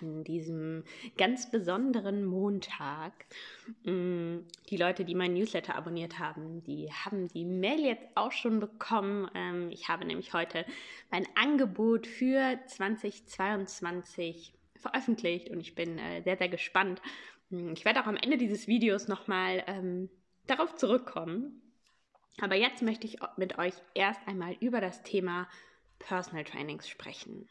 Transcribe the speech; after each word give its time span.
an 0.00 0.24
diesem 0.24 0.84
ganz 1.16 1.50
besonderen 1.50 2.24
Montag. 2.24 3.12
Mm, 3.84 4.38
die 4.70 4.76
Leute, 4.76 5.04
die 5.04 5.14
mein 5.14 5.34
Newsletter 5.34 5.74
abonniert 5.74 6.18
haben, 6.18 6.62
die 6.64 6.90
haben 6.92 7.28
die 7.28 7.44
Mail 7.44 7.80
jetzt 7.80 8.06
auch 8.14 8.32
schon 8.32 8.60
bekommen. 8.60 9.30
Ähm, 9.34 9.70
ich 9.70 9.88
habe 9.88 10.04
nämlich 10.04 10.32
heute 10.32 10.64
mein 11.10 11.26
Angebot 11.34 12.06
für 12.06 12.58
2022 12.66 14.54
veröffentlicht 14.76 15.50
und 15.50 15.60
ich 15.60 15.74
bin 15.74 15.98
äh, 15.98 16.22
sehr, 16.22 16.36
sehr 16.36 16.48
gespannt. 16.48 17.00
Mm, 17.50 17.72
ich 17.72 17.84
werde 17.84 18.00
auch 18.00 18.06
am 18.06 18.16
Ende 18.16 18.36
dieses 18.36 18.66
Videos 18.68 19.08
nochmal 19.08 19.64
ähm, 19.66 20.08
darauf 20.46 20.74
zurückkommen. 20.76 21.60
Aber 22.40 22.56
jetzt 22.56 22.82
möchte 22.82 23.06
ich 23.06 23.18
mit 23.36 23.58
euch 23.58 23.74
erst 23.94 24.20
einmal 24.26 24.56
über 24.60 24.80
das 24.80 25.02
Thema 25.02 25.48
Personal 25.98 26.44
Trainings 26.44 26.88
sprechen. 26.88 27.48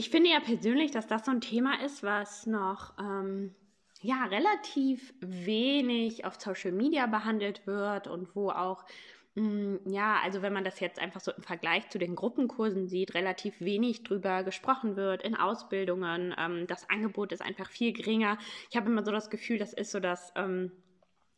Ich 0.00 0.08
finde 0.08 0.30
ja 0.30 0.40
persönlich, 0.40 0.92
dass 0.92 1.06
das 1.06 1.26
so 1.26 1.30
ein 1.30 1.42
Thema 1.42 1.84
ist, 1.84 2.02
was 2.02 2.46
noch 2.46 2.94
ähm, 2.98 3.54
ja 4.00 4.24
relativ 4.24 5.12
wenig 5.20 6.24
auf 6.24 6.40
Social 6.40 6.72
Media 6.72 7.06
behandelt 7.06 7.66
wird 7.66 8.06
und 8.06 8.34
wo 8.34 8.48
auch 8.48 8.86
mh, 9.34 9.42
mm, 9.44 9.80
ja, 9.90 10.18
also 10.24 10.40
wenn 10.40 10.54
man 10.54 10.64
das 10.64 10.80
jetzt 10.80 10.98
einfach 10.98 11.20
so 11.20 11.32
im 11.32 11.42
Vergleich 11.42 11.90
zu 11.90 11.98
den 11.98 12.16
Gruppenkursen 12.16 12.88
sieht, 12.88 13.12
relativ 13.12 13.60
wenig 13.60 14.02
drüber 14.02 14.42
gesprochen 14.42 14.96
wird 14.96 15.22
in 15.22 15.36
Ausbildungen. 15.36 16.34
Ähm, 16.38 16.66
das 16.66 16.88
Angebot 16.88 17.32
ist 17.32 17.42
einfach 17.42 17.68
viel 17.68 17.92
geringer. 17.92 18.38
Ich 18.70 18.78
habe 18.78 18.90
immer 18.90 19.04
so 19.04 19.12
das 19.12 19.28
Gefühl, 19.28 19.58
das 19.58 19.74
ist 19.74 19.90
so 19.90 20.00
das 20.00 20.32
ähm, 20.34 20.72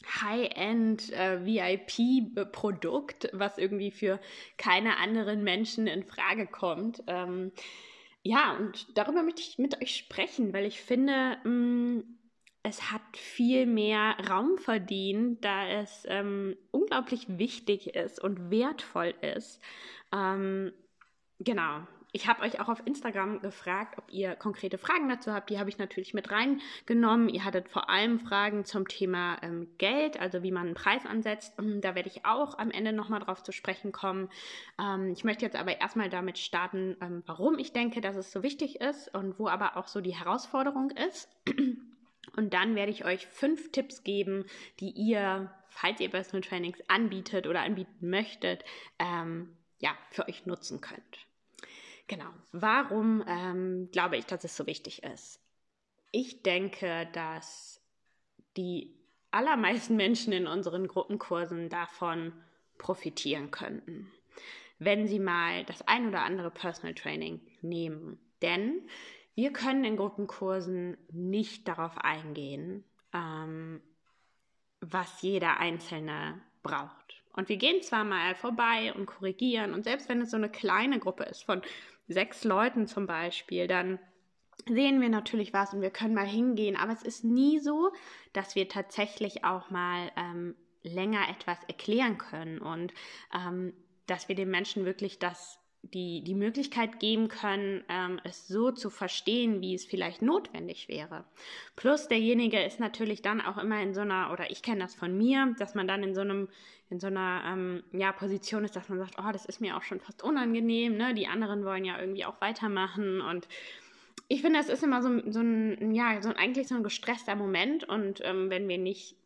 High-End 0.06 1.12
äh, 1.12 1.44
VIP-Produkt, 1.44 3.28
was 3.32 3.58
irgendwie 3.58 3.90
für 3.90 4.20
keine 4.56 4.98
anderen 4.98 5.42
Menschen 5.42 5.88
in 5.88 6.04
Frage 6.04 6.46
kommt. 6.46 7.02
Ähm, 7.08 7.50
ja, 8.24 8.56
und 8.56 8.96
darüber 8.96 9.22
möchte 9.22 9.40
ich 9.42 9.58
mit 9.58 9.80
euch 9.82 9.96
sprechen, 9.96 10.52
weil 10.52 10.64
ich 10.66 10.80
finde, 10.80 11.38
mh, 11.44 11.50
mm, 11.50 12.18
es 12.64 12.92
hat 12.92 13.16
viel 13.16 13.66
mehr 13.66 14.16
Raum 14.30 14.56
verdient, 14.58 15.44
da 15.44 15.66
es 15.66 16.04
ähm, 16.08 16.56
unglaublich 16.70 17.26
wichtig 17.38 17.94
ist 17.96 18.22
und 18.22 18.50
wertvoll 18.50 19.14
ist. 19.20 19.60
Ähm, 20.12 20.72
genau, 21.40 21.86
ich 22.14 22.28
habe 22.28 22.42
euch 22.42 22.60
auch 22.60 22.68
auf 22.68 22.86
Instagram 22.86 23.40
gefragt, 23.40 23.96
ob 23.96 24.04
ihr 24.12 24.34
konkrete 24.34 24.76
Fragen 24.76 25.08
dazu 25.08 25.32
habt. 25.32 25.48
Die 25.48 25.58
habe 25.58 25.70
ich 25.70 25.78
natürlich 25.78 26.12
mit 26.12 26.30
reingenommen. 26.30 27.30
Ihr 27.30 27.42
hattet 27.42 27.70
vor 27.70 27.88
allem 27.88 28.20
Fragen 28.20 28.66
zum 28.66 28.86
Thema 28.86 29.38
ähm, 29.42 29.68
Geld, 29.78 30.20
also 30.20 30.42
wie 30.42 30.52
man 30.52 30.66
einen 30.66 30.74
Preis 30.74 31.06
ansetzt. 31.06 31.58
Und 31.58 31.80
da 31.80 31.94
werde 31.94 32.10
ich 32.10 32.26
auch 32.26 32.58
am 32.58 32.70
Ende 32.70 32.92
nochmal 32.92 33.20
drauf 33.20 33.42
zu 33.42 33.50
sprechen 33.50 33.92
kommen. 33.92 34.28
Ähm, 34.78 35.10
ich 35.10 35.24
möchte 35.24 35.46
jetzt 35.46 35.56
aber 35.56 35.80
erstmal 35.80 36.10
damit 36.10 36.36
starten, 36.38 36.98
ähm, 37.00 37.22
warum 37.24 37.58
ich 37.58 37.72
denke, 37.72 38.02
dass 38.02 38.16
es 38.16 38.30
so 38.30 38.42
wichtig 38.42 38.82
ist 38.82 39.14
und 39.14 39.38
wo 39.38 39.48
aber 39.48 39.78
auch 39.78 39.88
so 39.88 40.02
die 40.02 40.14
Herausforderung 40.14 40.90
ist. 40.90 41.30
Und 42.36 42.54
dann 42.54 42.76
werde 42.76 42.92
ich 42.92 43.04
euch 43.04 43.26
fünf 43.26 43.72
Tipps 43.72 44.04
geben, 44.04 44.46
die 44.80 44.90
ihr, 44.90 45.52
falls 45.68 46.00
ihr 46.00 46.08
Personal 46.08 46.40
Trainings 46.40 46.78
anbietet 46.88 47.46
oder 47.46 47.60
anbieten 47.60 48.08
möchtet, 48.08 48.64
ähm, 48.98 49.56
ja, 49.80 49.90
für 50.10 50.26
euch 50.28 50.46
nutzen 50.46 50.80
könnt. 50.80 51.26
Genau. 52.12 52.28
Warum 52.52 53.24
ähm, 53.26 53.88
glaube 53.90 54.18
ich, 54.18 54.26
dass 54.26 54.44
es 54.44 54.54
so 54.54 54.66
wichtig 54.66 55.02
ist? 55.02 55.40
Ich 56.10 56.42
denke, 56.42 57.08
dass 57.14 57.80
die 58.58 58.94
allermeisten 59.30 59.96
Menschen 59.96 60.34
in 60.34 60.46
unseren 60.46 60.88
Gruppenkursen 60.88 61.70
davon 61.70 62.34
profitieren 62.76 63.50
könnten, 63.50 64.12
wenn 64.78 65.06
sie 65.06 65.20
mal 65.20 65.64
das 65.64 65.88
ein 65.88 66.06
oder 66.06 66.22
andere 66.22 66.50
Personal 66.50 66.92
Training 66.92 67.40
nehmen. 67.62 68.18
Denn 68.42 68.86
wir 69.34 69.54
können 69.54 69.84
in 69.84 69.96
Gruppenkursen 69.96 70.98
nicht 71.12 71.66
darauf 71.66 71.96
eingehen, 71.96 72.84
ähm, 73.14 73.80
was 74.82 75.22
jeder 75.22 75.60
Einzelne 75.60 76.42
braucht. 76.62 77.22
Und 77.32 77.48
wir 77.48 77.56
gehen 77.56 77.80
zwar 77.82 78.04
mal 78.04 78.34
vorbei 78.34 78.92
und 78.92 79.06
korrigieren, 79.06 79.72
und 79.72 79.84
selbst 79.84 80.10
wenn 80.10 80.20
es 80.20 80.30
so 80.30 80.36
eine 80.36 80.50
kleine 80.50 80.98
Gruppe 80.98 81.24
ist 81.24 81.44
von 81.44 81.62
sechs 82.08 82.44
Leuten 82.44 82.86
zum 82.86 83.06
Beispiel, 83.06 83.66
dann 83.66 83.98
sehen 84.66 85.00
wir 85.00 85.08
natürlich 85.08 85.52
was 85.52 85.74
und 85.74 85.80
wir 85.80 85.90
können 85.90 86.14
mal 86.14 86.26
hingehen. 86.26 86.76
Aber 86.76 86.92
es 86.92 87.02
ist 87.02 87.24
nie 87.24 87.58
so, 87.58 87.90
dass 88.32 88.54
wir 88.54 88.68
tatsächlich 88.68 89.44
auch 89.44 89.70
mal 89.70 90.10
ähm, 90.16 90.54
länger 90.82 91.28
etwas 91.28 91.58
erklären 91.64 92.18
können 92.18 92.58
und 92.58 92.92
ähm, 93.34 93.72
dass 94.06 94.28
wir 94.28 94.34
den 94.34 94.50
Menschen 94.50 94.84
wirklich 94.84 95.18
das 95.18 95.58
die, 95.82 96.22
die 96.22 96.34
Möglichkeit 96.34 97.00
geben 97.00 97.28
können, 97.28 97.82
ähm, 97.88 98.20
es 98.22 98.46
so 98.46 98.70
zu 98.70 98.88
verstehen, 98.88 99.60
wie 99.60 99.74
es 99.74 99.84
vielleicht 99.84 100.22
notwendig 100.22 100.88
wäre. 100.88 101.24
Plus 101.74 102.06
derjenige 102.06 102.62
ist 102.62 102.78
natürlich 102.78 103.20
dann 103.20 103.40
auch 103.40 103.58
immer 103.58 103.82
in 103.82 103.92
so 103.92 104.00
einer, 104.00 104.30
oder 104.32 104.50
ich 104.50 104.62
kenne 104.62 104.80
das 104.80 104.94
von 104.94 105.16
mir, 105.16 105.54
dass 105.58 105.74
man 105.74 105.88
dann 105.88 106.04
in 106.04 106.14
so 106.14 106.20
einem, 106.20 106.48
in 106.92 107.00
so 107.00 107.06
einer 107.06 107.42
ähm, 107.46 107.82
ja, 107.92 108.12
Position 108.12 108.64
ist, 108.64 108.76
dass 108.76 108.90
man 108.90 108.98
sagt, 108.98 109.14
oh, 109.18 109.32
das 109.32 109.46
ist 109.46 109.62
mir 109.62 109.76
auch 109.76 109.82
schon 109.82 109.98
fast 109.98 110.22
unangenehm, 110.22 110.96
ne? 110.96 111.14
Die 111.14 111.26
anderen 111.26 111.64
wollen 111.64 111.86
ja 111.86 111.98
irgendwie 111.98 112.26
auch 112.26 112.40
weitermachen 112.40 113.22
und 113.22 113.48
ich 114.28 114.42
finde, 114.42 114.58
das 114.58 114.68
ist 114.68 114.82
immer 114.82 115.02
so, 115.02 115.30
so 115.30 115.40
ein, 115.40 115.94
ja, 115.94 116.20
so 116.20 116.28
ein, 116.28 116.36
eigentlich 116.36 116.68
so 116.68 116.74
ein 116.74 116.82
gestresster 116.82 117.34
Moment 117.34 117.84
und 117.84 118.20
ähm, 118.24 118.50
wenn 118.50 118.68
wir 118.68 118.78
nicht 118.78 119.16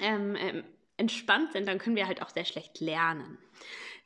ähm, 0.00 0.36
ähm, 0.36 0.64
entspannt 0.96 1.52
sind, 1.52 1.66
dann 1.68 1.78
können 1.78 1.96
wir 1.96 2.08
halt 2.08 2.22
auch 2.22 2.28
sehr 2.28 2.44
schlecht 2.44 2.80
lernen. 2.80 3.38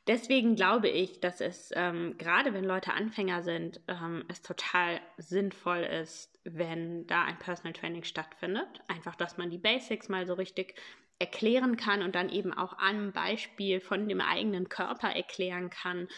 Deswegen 0.07 0.55
glaube 0.55 0.89
ich, 0.89 1.21
dass 1.21 1.41
es 1.41 1.71
ähm, 1.75 2.17
gerade 2.19 2.53
wenn 2.53 2.65
Leute 2.65 2.93
Anfänger 2.93 3.43
sind, 3.43 3.81
ähm, 3.89 4.25
es 4.29 4.43
total 4.43 5.01
sinnvoll 5.17 5.79
ist, 5.79 6.39
wenn 6.45 7.07
da 7.07 7.25
ein 7.25 7.39
Personal 7.39 7.73
Training 7.73 8.05
stattfindet. 8.05 8.83
Einfach, 8.87 9.17
dass 9.17 9.39
man 9.39 9.49
die 9.49 9.59
Basics 9.59 10.11
mal 10.11 10.27
so 10.27 10.35
richtig 10.35 10.75
erklären 11.19 11.77
kann 11.77 12.03
und 12.03 12.15
dann 12.15 12.29
eben 12.29 12.53
auch 12.53 12.79
am 12.79 13.13
Beispiel 13.13 13.81
von 13.81 14.09
dem 14.09 14.21
eigenen 14.21 14.69
Körper 14.69 15.09
erklären 15.09 15.71
kann. 15.71 16.09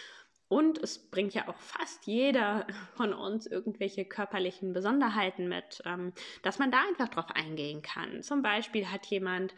Und 0.48 0.78
es 0.78 1.10
bringt 1.10 1.34
ja 1.34 1.48
auch 1.48 1.58
fast 1.58 2.06
jeder 2.06 2.66
von 2.94 3.12
uns 3.12 3.46
irgendwelche 3.46 4.04
körperlichen 4.04 4.72
Besonderheiten 4.72 5.48
mit, 5.48 5.82
ähm, 5.84 6.12
dass 6.42 6.58
man 6.58 6.70
da 6.70 6.82
einfach 6.88 7.08
drauf 7.08 7.30
eingehen 7.34 7.82
kann. 7.82 8.22
Zum 8.22 8.42
Beispiel 8.42 8.88
hat 8.88 9.06
jemand 9.06 9.54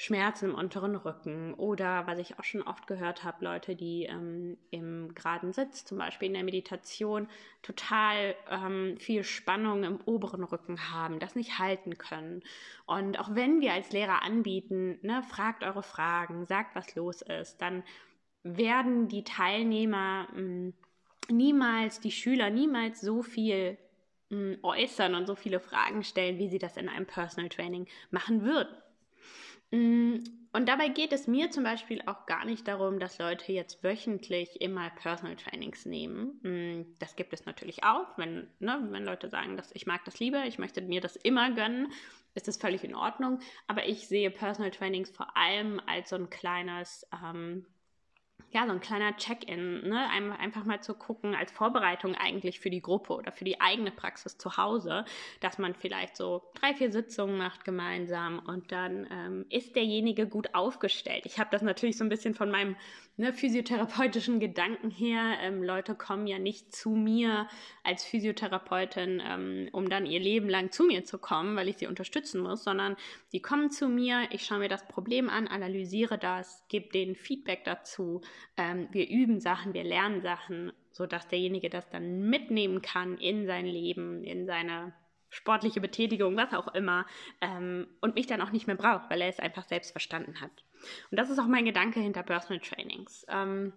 Schmerzen 0.00 0.48
im 0.48 0.54
unteren 0.54 0.96
Rücken 0.96 1.52
oder 1.52 2.06
was 2.06 2.18
ich 2.18 2.38
auch 2.38 2.44
schon 2.44 2.62
oft 2.62 2.86
gehört 2.86 3.22
habe, 3.22 3.44
Leute, 3.44 3.76
die 3.76 4.04
ähm, 4.04 4.56
im 4.70 5.14
geraden 5.14 5.52
Sitz, 5.52 5.84
zum 5.84 5.98
Beispiel 5.98 6.28
in 6.28 6.32
der 6.32 6.42
Meditation, 6.42 7.28
total 7.60 8.34
ähm, 8.48 8.96
viel 8.96 9.24
Spannung 9.24 9.84
im 9.84 10.00
oberen 10.06 10.42
Rücken 10.42 10.90
haben, 10.90 11.18
das 11.18 11.36
nicht 11.36 11.58
halten 11.58 11.98
können. 11.98 12.42
Und 12.86 13.20
auch 13.20 13.34
wenn 13.34 13.60
wir 13.60 13.74
als 13.74 13.92
Lehrer 13.92 14.22
anbieten, 14.22 14.98
ne, 15.02 15.22
fragt 15.22 15.64
eure 15.64 15.82
Fragen, 15.82 16.46
sagt, 16.46 16.74
was 16.74 16.94
los 16.94 17.20
ist, 17.20 17.60
dann 17.60 17.82
werden 18.42 19.08
die 19.08 19.22
Teilnehmer 19.22 20.28
mh, 20.32 20.38
hm, 20.38 20.74
niemals, 21.28 22.00
die 22.00 22.10
Schüler 22.10 22.48
niemals 22.48 23.02
so 23.02 23.20
viel 23.20 23.76
hm, 24.30 24.60
äußern 24.62 25.14
und 25.14 25.26
so 25.26 25.34
viele 25.34 25.60
Fragen 25.60 26.04
stellen, 26.04 26.38
wie 26.38 26.48
sie 26.48 26.58
das 26.58 26.78
in 26.78 26.88
einem 26.88 27.04
Personal 27.04 27.50
Training 27.50 27.86
machen 28.10 28.46
würden. 28.46 28.74
Mm, 29.70 30.16
und 30.52 30.68
dabei 30.68 30.88
geht 30.88 31.12
es 31.12 31.28
mir 31.28 31.50
zum 31.52 31.62
Beispiel 31.62 32.02
auch 32.06 32.26
gar 32.26 32.44
nicht 32.44 32.66
darum, 32.66 32.98
dass 32.98 33.18
Leute 33.18 33.52
jetzt 33.52 33.84
wöchentlich 33.84 34.60
immer 34.60 34.90
Personal 34.90 35.36
Trainings 35.36 35.86
nehmen. 35.86 36.40
Mm, 36.42 36.96
das 36.98 37.14
gibt 37.14 37.32
es 37.32 37.46
natürlich 37.46 37.84
auch, 37.84 38.18
wenn, 38.18 38.48
ne, 38.58 38.84
wenn 38.90 39.04
Leute 39.04 39.28
sagen, 39.28 39.56
dass 39.56 39.70
ich 39.74 39.86
mag 39.86 40.04
das 40.04 40.18
lieber, 40.18 40.44
ich 40.46 40.58
möchte 40.58 40.82
mir 40.82 41.00
das 41.00 41.14
immer 41.16 41.52
gönnen, 41.54 41.92
ist 42.34 42.48
das 42.48 42.56
völlig 42.56 42.82
in 42.84 42.96
Ordnung. 42.96 43.40
Aber 43.68 43.86
ich 43.86 44.08
sehe 44.08 44.30
Personal 44.30 44.72
Trainings 44.72 45.10
vor 45.10 45.36
allem 45.36 45.80
als 45.86 46.10
so 46.10 46.16
ein 46.16 46.30
kleines, 46.30 47.06
ähm, 47.12 47.66
ja, 48.52 48.66
so 48.66 48.72
ein 48.72 48.80
kleiner 48.80 49.16
Check-in, 49.16 49.88
ne? 49.88 50.08
einfach 50.38 50.64
mal 50.64 50.80
zu 50.80 50.94
gucken, 50.94 51.34
als 51.36 51.52
Vorbereitung 51.52 52.16
eigentlich 52.16 52.58
für 52.58 52.70
die 52.70 52.82
Gruppe 52.82 53.14
oder 53.14 53.30
für 53.30 53.44
die 53.44 53.60
eigene 53.60 53.92
Praxis 53.92 54.38
zu 54.38 54.56
Hause, 54.56 55.04
dass 55.40 55.58
man 55.58 55.74
vielleicht 55.74 56.16
so 56.16 56.42
drei, 56.54 56.74
vier 56.74 56.90
Sitzungen 56.90 57.38
macht 57.38 57.64
gemeinsam 57.64 58.40
und 58.40 58.72
dann 58.72 59.06
ähm, 59.10 59.46
ist 59.50 59.76
derjenige 59.76 60.26
gut 60.26 60.54
aufgestellt. 60.54 61.26
Ich 61.26 61.38
habe 61.38 61.50
das 61.52 61.62
natürlich 61.62 61.96
so 61.96 62.04
ein 62.04 62.08
bisschen 62.08 62.34
von 62.34 62.50
meinem 62.50 62.74
ne, 63.20 63.32
physiotherapeutischen 63.32 64.40
Gedanken 64.40 64.90
her. 64.90 65.38
Ähm, 65.42 65.62
Leute 65.62 65.94
kommen 65.94 66.26
ja 66.26 66.38
nicht 66.38 66.74
zu 66.74 66.90
mir 66.90 67.46
als 67.84 68.02
Physiotherapeutin, 68.04 69.22
ähm, 69.24 69.68
um 69.72 69.88
dann 69.88 70.06
ihr 70.06 70.20
Leben 70.20 70.48
lang 70.48 70.72
zu 70.72 70.84
mir 70.84 71.04
zu 71.04 71.18
kommen, 71.18 71.54
weil 71.54 71.68
ich 71.68 71.76
sie 71.76 71.86
unterstützen 71.86 72.40
muss, 72.40 72.64
sondern 72.64 72.96
die 73.32 73.42
kommen 73.42 73.70
zu 73.70 73.88
mir, 73.88 74.26
ich 74.30 74.44
schaue 74.44 74.58
mir 74.58 74.68
das 74.68 74.88
Problem 74.88 75.28
an, 75.28 75.46
analysiere 75.46 76.18
das, 76.18 76.64
gebe 76.68 76.88
denen 76.88 77.14
Feedback 77.14 77.64
dazu. 77.64 78.22
Ähm, 78.56 78.88
wir 78.92 79.08
üben 79.08 79.40
Sachen, 79.40 79.74
wir 79.74 79.84
lernen 79.84 80.22
Sachen, 80.22 80.72
sodass 80.90 81.28
derjenige 81.28 81.70
das 81.70 81.88
dann 81.90 82.28
mitnehmen 82.28 82.82
kann 82.82 83.18
in 83.18 83.46
sein 83.46 83.66
Leben, 83.66 84.24
in 84.24 84.46
seine 84.46 84.92
sportliche 85.30 85.80
Betätigung, 85.80 86.36
was 86.36 86.52
auch 86.52 86.74
immer, 86.74 87.06
ähm, 87.40 87.86
und 88.00 88.16
mich 88.16 88.26
dann 88.26 88.42
auch 88.42 88.50
nicht 88.50 88.66
mehr 88.66 88.76
braucht, 88.76 89.08
weil 89.10 89.20
er 89.20 89.28
es 89.28 89.38
einfach 89.38 89.64
selbst 89.64 89.92
verstanden 89.92 90.40
hat. 90.40 90.50
Und 91.10 91.18
das 91.18 91.30
ist 91.30 91.38
auch 91.38 91.46
mein 91.46 91.64
Gedanke 91.64 92.00
hinter 92.00 92.22
Personal 92.22 92.60
Trainings. 92.60 93.24
Ähm, 93.28 93.72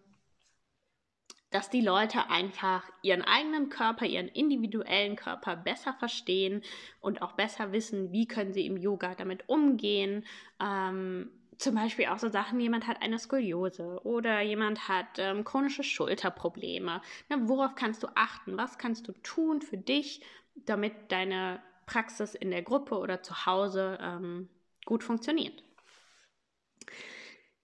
dass 1.54 1.70
die 1.70 1.82
Leute 1.82 2.32
einfach 2.32 2.90
ihren 3.04 3.22
eigenen 3.22 3.70
Körper, 3.70 4.08
ihren 4.08 4.28
individuellen 4.28 5.16
Körper 5.16 5.56
besser 5.56 5.94
verstehen 5.94 6.64
und 7.00 7.22
auch 7.22 7.34
besser 7.34 7.72
wissen, 7.72 8.12
wie 8.12 8.28
können 8.28 8.54
sie 8.54 8.66
im 8.66 8.76
Yoga 8.76 9.14
damit 9.14 9.48
umgehen. 9.48 10.26
Ähm, 10.60 11.30
zum 11.58 11.76
Beispiel 11.76 12.08
auch 12.08 12.20
so 12.20 12.30
Sachen, 12.30 12.60
jemand 12.60 12.88
hat 12.88 13.02
eine 13.02 13.20
Skoliose 13.20 14.02
oder 14.04 14.42
jemand 14.42 14.88
hat 14.88 15.18
ähm, 15.18 15.44
chronische 15.44 15.84
Schulterprobleme. 15.84 17.02
Na, 17.30 17.38
worauf 17.42 17.76
kannst 17.76 18.04
du 18.04 18.08
achten? 18.16 18.58
Was 18.58 18.78
kannst 18.78 19.08
du 19.08 19.12
tun 19.24 19.62
für 19.62 19.78
dich, 19.78 20.22
damit 20.56 20.94
deine 21.12 21.62
Praxis 21.86 22.36
in 22.36 22.52
der 22.52 22.62
Gruppe 22.62 22.98
oder 22.98 23.22
zu 23.22 23.46
Hause 23.46 23.98
ähm, 24.02 24.50
gut 24.86 25.04
funktioniert? 25.04 25.64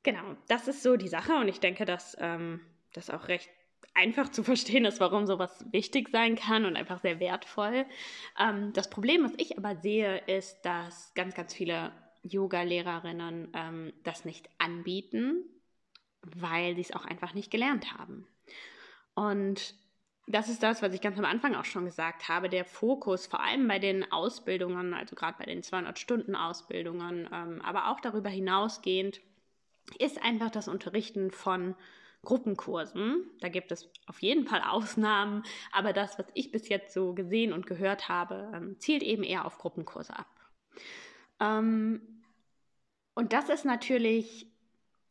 Genau, 0.04 0.36
das 0.48 0.68
ist 0.68 0.82
so 0.84 0.96
die 0.96 1.08
Sache 1.08 1.36
und 1.36 1.48
ich 1.48 1.60
denke, 1.60 1.86
dass 1.86 2.16
ähm, 2.20 2.62
das 2.94 3.10
auch 3.10 3.28
recht 3.28 3.50
einfach 3.94 4.30
zu 4.30 4.44
verstehen 4.44 4.86
ist, 4.86 5.00
warum 5.00 5.26
sowas 5.26 5.66
wichtig 5.72 6.10
sein 6.10 6.36
kann 6.36 6.66
und 6.66 6.76
einfach 6.76 7.00
sehr 7.00 7.20
wertvoll. 7.20 7.86
Ähm, 8.40 8.74
das 8.74 8.90
Problem, 8.90 9.24
was 9.24 9.34
ich 9.38 9.58
aber 9.58 9.76
sehe, 9.76 10.20
ist, 10.20 10.62
dass 10.64 11.14
ganz, 11.16 11.36
ganz 11.36 11.54
viele 11.54 11.92
Yoga-Lehrerinnen 12.24 13.52
ähm, 13.54 13.94
das 14.04 14.26
nicht 14.26 14.50
anbieten, 14.58 15.44
weil 16.22 16.76
sie 16.76 16.82
es 16.82 16.92
auch 16.92 17.06
einfach 17.06 17.34
nicht 17.34 17.52
gelernt 17.52 17.94
haben. 17.94 18.28
Und 19.16 19.76
das 20.28 20.48
ist 20.48 20.62
das, 20.62 20.82
was 20.82 20.94
ich 20.94 21.02
ganz 21.02 21.18
am 21.18 21.26
Anfang 21.26 21.56
auch 21.56 21.66
schon 21.66 21.86
gesagt 21.86 22.30
habe. 22.30 22.50
Der 22.50 22.64
Fokus, 22.64 23.26
vor 23.26 23.42
allem 23.42 23.68
bei 23.68 23.80
den 23.80 24.12
Ausbildungen, 24.12 24.94
also 24.94 25.16
gerade 25.16 25.38
bei 25.40 25.46
den 25.46 25.64
200-Stunden-Ausbildungen, 25.64 27.28
ähm, 27.34 27.62
aber 27.64 27.90
auch 27.90 28.00
darüber 28.00 28.30
hinausgehend, 28.30 29.22
ist 29.98 30.22
einfach 30.22 30.52
das 30.52 30.68
Unterrichten 30.68 31.32
von 31.32 31.76
Gruppenkursen. 32.24 33.26
Da 33.40 33.50
gibt 33.50 33.72
es 33.72 33.90
auf 34.06 34.22
jeden 34.22 34.46
Fall 34.46 34.62
Ausnahmen, 34.62 35.44
aber 35.72 35.94
das, 35.94 36.20
was 36.20 36.28
ich 36.36 36.52
bis 36.52 36.70
jetzt 36.70 36.94
so 36.94 37.14
gesehen 37.14 37.52
und 37.52 37.66
gehört 37.66 38.08
habe, 38.08 38.52
ähm, 38.54 38.80
zielt 38.80 39.02
eben 39.02 39.24
eher 39.24 39.46
auf 39.46 39.58
Gruppenkurse 39.58 40.18
ab. 40.18 40.28
Ähm, 41.40 42.02
und 43.14 43.34
das 43.34 43.50
ist 43.50 43.66
natürlich 43.66 44.48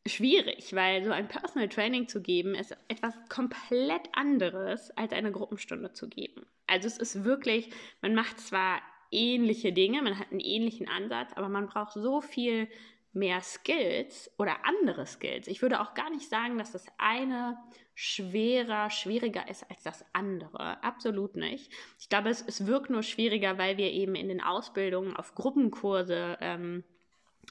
schwierig, 0.06 0.74
weil 0.74 1.04
so 1.04 1.10
ein 1.10 1.28
Personal 1.28 1.68
Training 1.68 2.08
zu 2.08 2.22
geben 2.22 2.54
ist 2.54 2.76
etwas 2.88 3.14
komplett 3.28 4.08
anderes 4.12 4.90
als 4.96 5.12
eine 5.12 5.32
Gruppenstunde 5.32 5.92
zu 5.92 6.08
geben. 6.08 6.46
Also 6.66 6.86
es 6.86 6.98
ist 6.98 7.24
wirklich, 7.24 7.70
man 8.00 8.14
macht 8.14 8.40
zwar 8.40 8.80
ähnliche 9.10 9.72
Dinge, 9.72 10.02
man 10.02 10.18
hat 10.18 10.30
einen 10.30 10.40
ähnlichen 10.40 10.88
Ansatz, 10.88 11.32
aber 11.34 11.48
man 11.48 11.66
braucht 11.66 11.92
so 11.94 12.20
viel 12.20 12.68
mehr 13.12 13.40
Skills 13.40 14.30
oder 14.38 14.64
andere 14.64 15.06
Skills. 15.06 15.48
Ich 15.48 15.62
würde 15.62 15.80
auch 15.80 15.94
gar 15.94 16.10
nicht 16.10 16.28
sagen, 16.28 16.58
dass 16.58 16.72
das 16.72 16.86
eine 16.98 17.58
schwerer, 17.94 18.90
schwieriger 18.90 19.48
ist 19.48 19.68
als 19.70 19.82
das 19.82 20.04
andere. 20.12 20.82
Absolut 20.84 21.36
nicht. 21.36 21.72
Ich 21.98 22.08
glaube, 22.08 22.28
es, 22.28 22.42
es 22.46 22.66
wirkt 22.66 22.90
nur 22.90 23.02
schwieriger, 23.02 23.58
weil 23.58 23.76
wir 23.76 23.90
eben 23.90 24.14
in 24.14 24.28
den 24.28 24.40
Ausbildungen 24.42 25.16
auf 25.16 25.34
Gruppenkurse 25.34 26.38
ähm, 26.40 26.84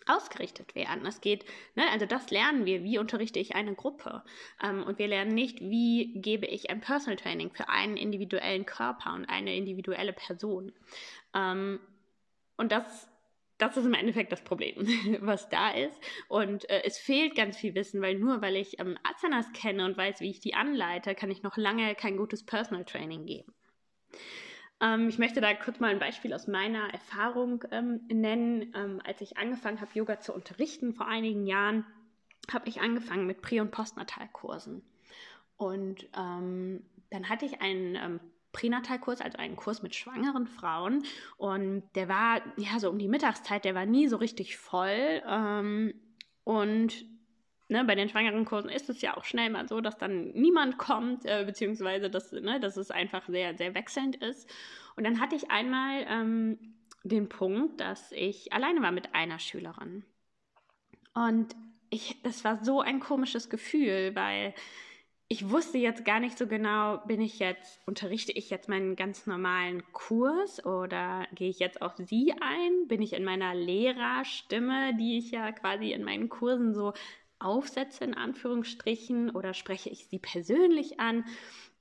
ausgerichtet 0.05 0.75
werden. 0.75 1.05
Es 1.05 1.21
geht, 1.21 1.45
ne, 1.75 1.83
also 1.91 2.05
das 2.05 2.29
lernen 2.31 2.65
wir, 2.65 2.83
wie 2.83 2.97
unterrichte 2.97 3.39
ich 3.39 3.55
eine 3.55 3.75
Gruppe. 3.75 4.23
Ähm, 4.63 4.83
und 4.83 4.99
wir 4.99 5.07
lernen 5.07 5.33
nicht, 5.33 5.59
wie 5.59 6.13
gebe 6.21 6.45
ich 6.45 6.69
ein 6.69 6.81
Personal 6.81 7.17
Training 7.17 7.51
für 7.51 7.69
einen 7.69 7.97
individuellen 7.97 8.65
Körper 8.65 9.13
und 9.13 9.25
eine 9.25 9.55
individuelle 9.55 10.13
Person. 10.13 10.71
Ähm, 11.33 11.79
und 12.57 12.71
das 12.71 13.09
das 13.57 13.75
ist 13.77 13.85
im 13.85 13.93
Endeffekt 13.93 14.31
das 14.31 14.43
Problem, 14.43 14.75
was 15.21 15.49
da 15.49 15.71
ist. 15.71 15.99
Und 16.27 16.69
äh, 16.69 16.83
es 16.85 16.97
fehlt 16.97 17.35
ganz 17.35 17.57
viel 17.57 17.75
Wissen, 17.75 18.01
weil 18.01 18.15
nur 18.15 18.41
weil 18.41 18.55
ich 18.55 18.79
ähm, 18.79 18.97
Asanas 19.03 19.51
kenne 19.53 19.85
und 19.85 19.97
weiß, 19.97 20.21
wie 20.21 20.29
ich 20.29 20.39
die 20.39 20.53
anleite, 20.53 21.15
kann 21.15 21.31
ich 21.31 21.43
noch 21.43 21.57
lange 21.57 21.95
kein 21.95 22.17
gutes 22.17 22.45
Personal 22.45 22.85
Training 22.85 23.25
geben. 23.25 23.53
Ähm, 24.79 25.09
ich 25.09 25.17
möchte 25.17 25.41
da 25.41 25.53
kurz 25.53 25.79
mal 25.79 25.89
ein 25.89 25.99
Beispiel 25.99 26.33
aus 26.33 26.47
meiner 26.47 26.93
Erfahrung 26.93 27.63
ähm, 27.71 28.01
nennen. 28.09 28.73
Ähm, 28.75 29.01
als 29.03 29.21
ich 29.21 29.37
angefangen 29.37 29.81
habe, 29.81 29.91
Yoga 29.93 30.19
zu 30.19 30.33
unterrichten 30.33 30.93
vor 30.93 31.07
einigen 31.07 31.47
Jahren, 31.47 31.85
habe 32.51 32.69
ich 32.69 32.79
angefangen 32.79 33.25
mit 33.25 33.41
Prä- 33.41 33.59
und 33.59 33.71
Postnatalkursen. 33.71 34.83
Und 35.57 36.07
ähm, 36.15 36.85
dann 37.09 37.29
hatte 37.29 37.45
ich 37.45 37.61
einen 37.61 37.95
ähm, 37.95 38.19
Pränatalkurs, 38.51 39.21
also 39.21 39.37
einen 39.37 39.55
Kurs 39.55 39.83
mit 39.83 39.95
schwangeren 39.95 40.47
Frauen. 40.47 41.03
Und 41.37 41.83
der 41.95 42.09
war 42.09 42.41
ja 42.57 42.79
so 42.79 42.89
um 42.89 42.97
die 42.97 43.07
Mittagszeit, 43.07 43.65
der 43.65 43.75
war 43.75 43.85
nie 43.85 44.07
so 44.07 44.17
richtig 44.17 44.57
voll. 44.57 45.21
Ähm, 45.27 45.93
und 46.43 47.05
ne, 47.69 47.83
bei 47.85 47.95
den 47.95 48.09
schwangeren 48.09 48.45
Kursen 48.45 48.69
ist 48.69 48.89
es 48.89 49.01
ja 49.01 49.17
auch 49.17 49.23
schnell 49.23 49.49
mal 49.49 49.67
so, 49.67 49.81
dass 49.81 49.97
dann 49.97 50.31
niemand 50.31 50.77
kommt, 50.77 51.25
äh, 51.25 51.43
beziehungsweise 51.45 52.09
dass, 52.09 52.31
ne, 52.31 52.59
dass 52.59 52.77
es 52.77 52.91
einfach 52.91 53.27
sehr, 53.27 53.55
sehr 53.57 53.75
wechselnd 53.75 54.15
ist. 54.17 54.49
Und 54.95 55.03
dann 55.03 55.19
hatte 55.19 55.35
ich 55.35 55.51
einmal 55.51 56.05
ähm, 56.07 56.75
den 57.03 57.29
Punkt, 57.29 57.79
dass 57.79 58.11
ich 58.11 58.53
alleine 58.53 58.81
war 58.81 58.91
mit 58.91 59.13
einer 59.13 59.39
Schülerin. 59.39 60.03
Und 61.13 61.55
ich, 61.89 62.21
das 62.23 62.43
war 62.43 62.63
so 62.63 62.81
ein 62.81 62.99
komisches 62.99 63.49
Gefühl, 63.49 64.15
weil 64.15 64.53
ich 65.29 65.49
wusste 65.49 65.77
jetzt 65.77 66.05
gar 66.05 66.19
nicht 66.21 66.37
so 66.37 66.47
genau, 66.47 66.99
bin 67.05 67.19
ich 67.19 67.39
jetzt, 67.39 67.81
unterrichte 67.85 68.31
ich 68.31 68.49
jetzt 68.49 68.69
meinen 68.69 68.95
ganz 68.95 69.27
normalen 69.27 69.83
Kurs 69.91 70.65
oder 70.65 71.27
gehe 71.33 71.49
ich 71.49 71.59
jetzt 71.59 71.81
auf 71.81 71.97
sie 71.97 72.33
ein? 72.39 72.87
Bin 72.87 73.01
ich 73.01 73.11
in 73.13 73.25
meiner 73.25 73.53
Lehrerstimme, 73.53 74.95
die 74.95 75.17
ich 75.17 75.31
ja 75.31 75.51
quasi 75.51 75.91
in 75.91 76.03
meinen 76.03 76.29
Kursen 76.29 76.73
so 76.73 76.93
aufsetze, 77.39 78.05
in 78.05 78.13
Anführungsstrichen, 78.13 79.29
oder 79.31 79.53
spreche 79.53 79.89
ich 79.89 80.07
sie 80.07 80.19
persönlich 80.19 81.01
an? 81.01 81.25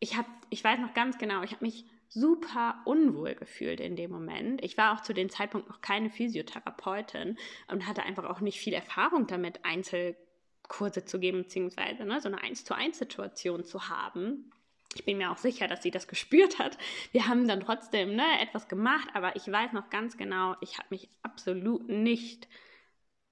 Ich 0.01 0.17
habe, 0.17 0.29
ich 0.51 0.63
weiß 0.65 0.81
noch 0.81 0.93
ganz 0.93 1.17
genau, 1.17 1.43
ich 1.43 1.53
habe 1.53 1.65
mich 1.65 1.85
super 2.09 2.81
unwohl 2.85 3.35
gefühlt 3.37 3.79
in 3.79 3.95
dem 3.95 4.11
Moment. 4.11 4.63
Ich 4.65 4.77
war 4.77 4.93
auch 4.93 5.03
zu 5.03 5.15
dem 5.15 5.31
Zeitpunkt 5.31 5.69
noch 5.69 5.81
keine 5.81 6.11
Physiotherapeutin 6.11 7.37
und 7.69 7.87
hatte 7.87 8.03
einfach 8.03 8.25
auch 8.25 8.41
nicht 8.41 8.59
viel 8.59 8.75
Erfahrung 8.75 9.27
damit, 9.29 9.65
Einzel 9.65 10.17
Kurse 10.69 11.05
zu 11.05 11.19
geben, 11.19 11.39
beziehungsweise 11.39 12.05
ne, 12.05 12.21
so 12.21 12.29
eine 12.29 12.43
1 12.43 12.65
zu 12.65 12.75
1 12.75 12.99
Situation 12.99 13.65
zu 13.65 13.89
haben. 13.89 14.51
Ich 14.95 15.05
bin 15.05 15.19
mir 15.19 15.31
auch 15.31 15.37
sicher, 15.37 15.69
dass 15.69 15.83
sie 15.83 15.91
das 15.91 16.09
gespürt 16.09 16.59
hat. 16.59 16.79
Wir 17.13 17.29
haben 17.29 17.47
dann 17.47 17.61
trotzdem 17.61 18.17
ne, 18.17 18.25
etwas 18.41 18.69
gemacht, 18.69 19.09
aber 19.15 19.37
ich 19.37 19.51
weiß 19.51 19.73
noch 19.73 19.91
ganz 19.91 20.17
genau, 20.17 20.57
ich 20.61 20.79
habe 20.79 20.89
mich 20.91 21.09
absolut 21.23 21.89
nicht 21.89 22.49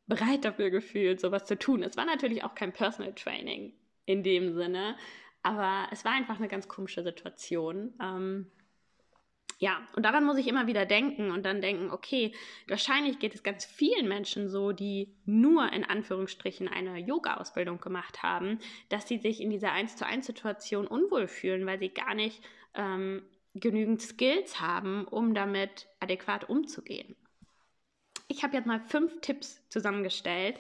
bereit 0.06 0.44
dafür 0.44 0.70
gefühlt, 0.70 1.20
sowas 1.20 1.46
zu 1.46 1.58
tun. 1.58 1.82
Es 1.82 1.96
war 1.96 2.04
natürlich 2.04 2.44
auch 2.44 2.54
kein 2.54 2.72
Personal 2.72 3.14
Training 3.14 3.72
in 4.04 4.22
dem 4.22 4.54
Sinne, 4.54 4.96
aber 5.42 5.88
es 5.90 6.04
war 6.04 6.12
einfach 6.12 6.36
eine 6.36 6.48
ganz 6.48 6.68
komische 6.68 7.02
Situation. 7.02 7.94
Ähm, 8.00 8.50
ja, 9.58 9.80
und 9.94 10.04
daran 10.04 10.24
muss 10.24 10.38
ich 10.38 10.48
immer 10.48 10.66
wieder 10.66 10.86
denken 10.86 11.30
und 11.30 11.44
dann 11.44 11.60
denken, 11.60 11.90
okay, 11.90 12.32
wahrscheinlich 12.66 13.18
geht 13.18 13.34
es 13.34 13.42
ganz 13.42 13.64
vielen 13.64 14.08
Menschen 14.08 14.48
so, 14.48 14.72
die 14.72 15.14
nur 15.24 15.72
in 15.72 15.84
Anführungsstrichen 15.84 16.68
eine 16.68 16.98
Yoga-Ausbildung 16.98 17.80
gemacht 17.80 18.22
haben, 18.22 18.58
dass 18.88 19.06
sie 19.06 19.18
sich 19.18 19.40
in 19.40 19.50
dieser 19.50 19.72
1 19.72 19.96
zu 19.96 20.06
1 20.06 20.26
Situation 20.26 20.86
unwohl 20.86 21.28
fühlen, 21.28 21.66
weil 21.66 21.78
sie 21.78 21.90
gar 21.90 22.14
nicht 22.14 22.42
ähm, 22.74 23.22
genügend 23.54 24.02
Skills 24.02 24.60
haben, 24.60 25.06
um 25.06 25.34
damit 25.34 25.86
adäquat 26.00 26.48
umzugehen. 26.48 27.14
Ich 28.26 28.42
habe 28.42 28.56
jetzt 28.56 28.66
mal 28.66 28.80
fünf 28.80 29.20
Tipps 29.20 29.62
zusammengestellt, 29.68 30.58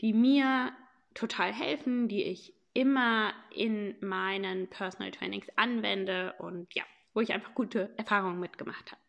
die 0.00 0.12
mir 0.12 0.72
total 1.14 1.52
helfen, 1.52 2.08
die 2.08 2.22
ich 2.22 2.54
immer 2.74 3.32
in 3.50 3.96
meinen 4.00 4.68
Personal 4.68 5.10
Trainings 5.10 5.48
anwende 5.56 6.34
und 6.38 6.72
ja, 6.74 6.84
wo 7.16 7.20
ich 7.20 7.32
einfach 7.32 7.54
gute 7.54 7.88
Erfahrungen 7.96 8.38
mitgemacht 8.38 8.92
habe. 8.92 9.00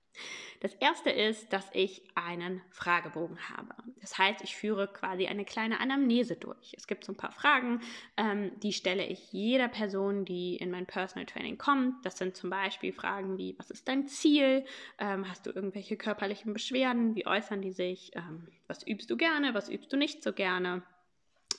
Das 0.62 0.74
erste 0.76 1.12
ist, 1.12 1.54
dass 1.54 1.70
ich 1.74 2.02
einen 2.16 2.62
Fragebogen 2.72 3.38
habe. 3.50 3.76
Das 4.02 4.18
heißt, 4.18 4.42
ich 4.42 4.56
führe 4.56 4.88
quasi 4.88 5.28
eine 5.28 5.46
kleine 5.46 5.80
Anamnese 5.80 6.36
durch. 6.36 6.74
Es 6.76 6.88
gibt 6.88 7.04
so 7.04 7.12
ein 7.12 7.18
paar 7.18 7.34
Fragen, 7.34 7.82
ähm, 8.16 8.52
die 8.62 8.74
stelle 8.74 9.06
ich 9.06 9.32
jeder 9.32 9.68
Person, 9.68 10.26
die 10.26 10.56
in 10.56 10.72
mein 10.72 10.88
Personal 10.88 11.28
Training 11.28 11.60
kommt. 11.60 12.04
Das 12.04 12.18
sind 12.18 12.36
zum 12.36 12.50
Beispiel 12.50 12.94
Fragen 12.94 13.38
wie, 13.38 13.56
was 13.60 13.70
ist 13.70 13.88
dein 13.88 14.08
Ziel? 14.08 14.66
Ähm, 14.98 15.30
hast 15.30 15.46
du 15.46 15.52
irgendwelche 15.52 15.98
körperlichen 15.98 16.54
Beschwerden? 16.54 17.16
Wie 17.16 17.28
äußern 17.28 17.62
die 17.62 17.74
sich? 17.74 18.12
Ähm, 18.16 18.48
was 18.68 18.88
übst 18.88 19.12
du 19.12 19.18
gerne? 19.18 19.54
Was 19.54 19.70
übst 19.70 19.94
du 19.94 19.98
nicht 19.98 20.24
so 20.24 20.34
gerne? 20.34 20.82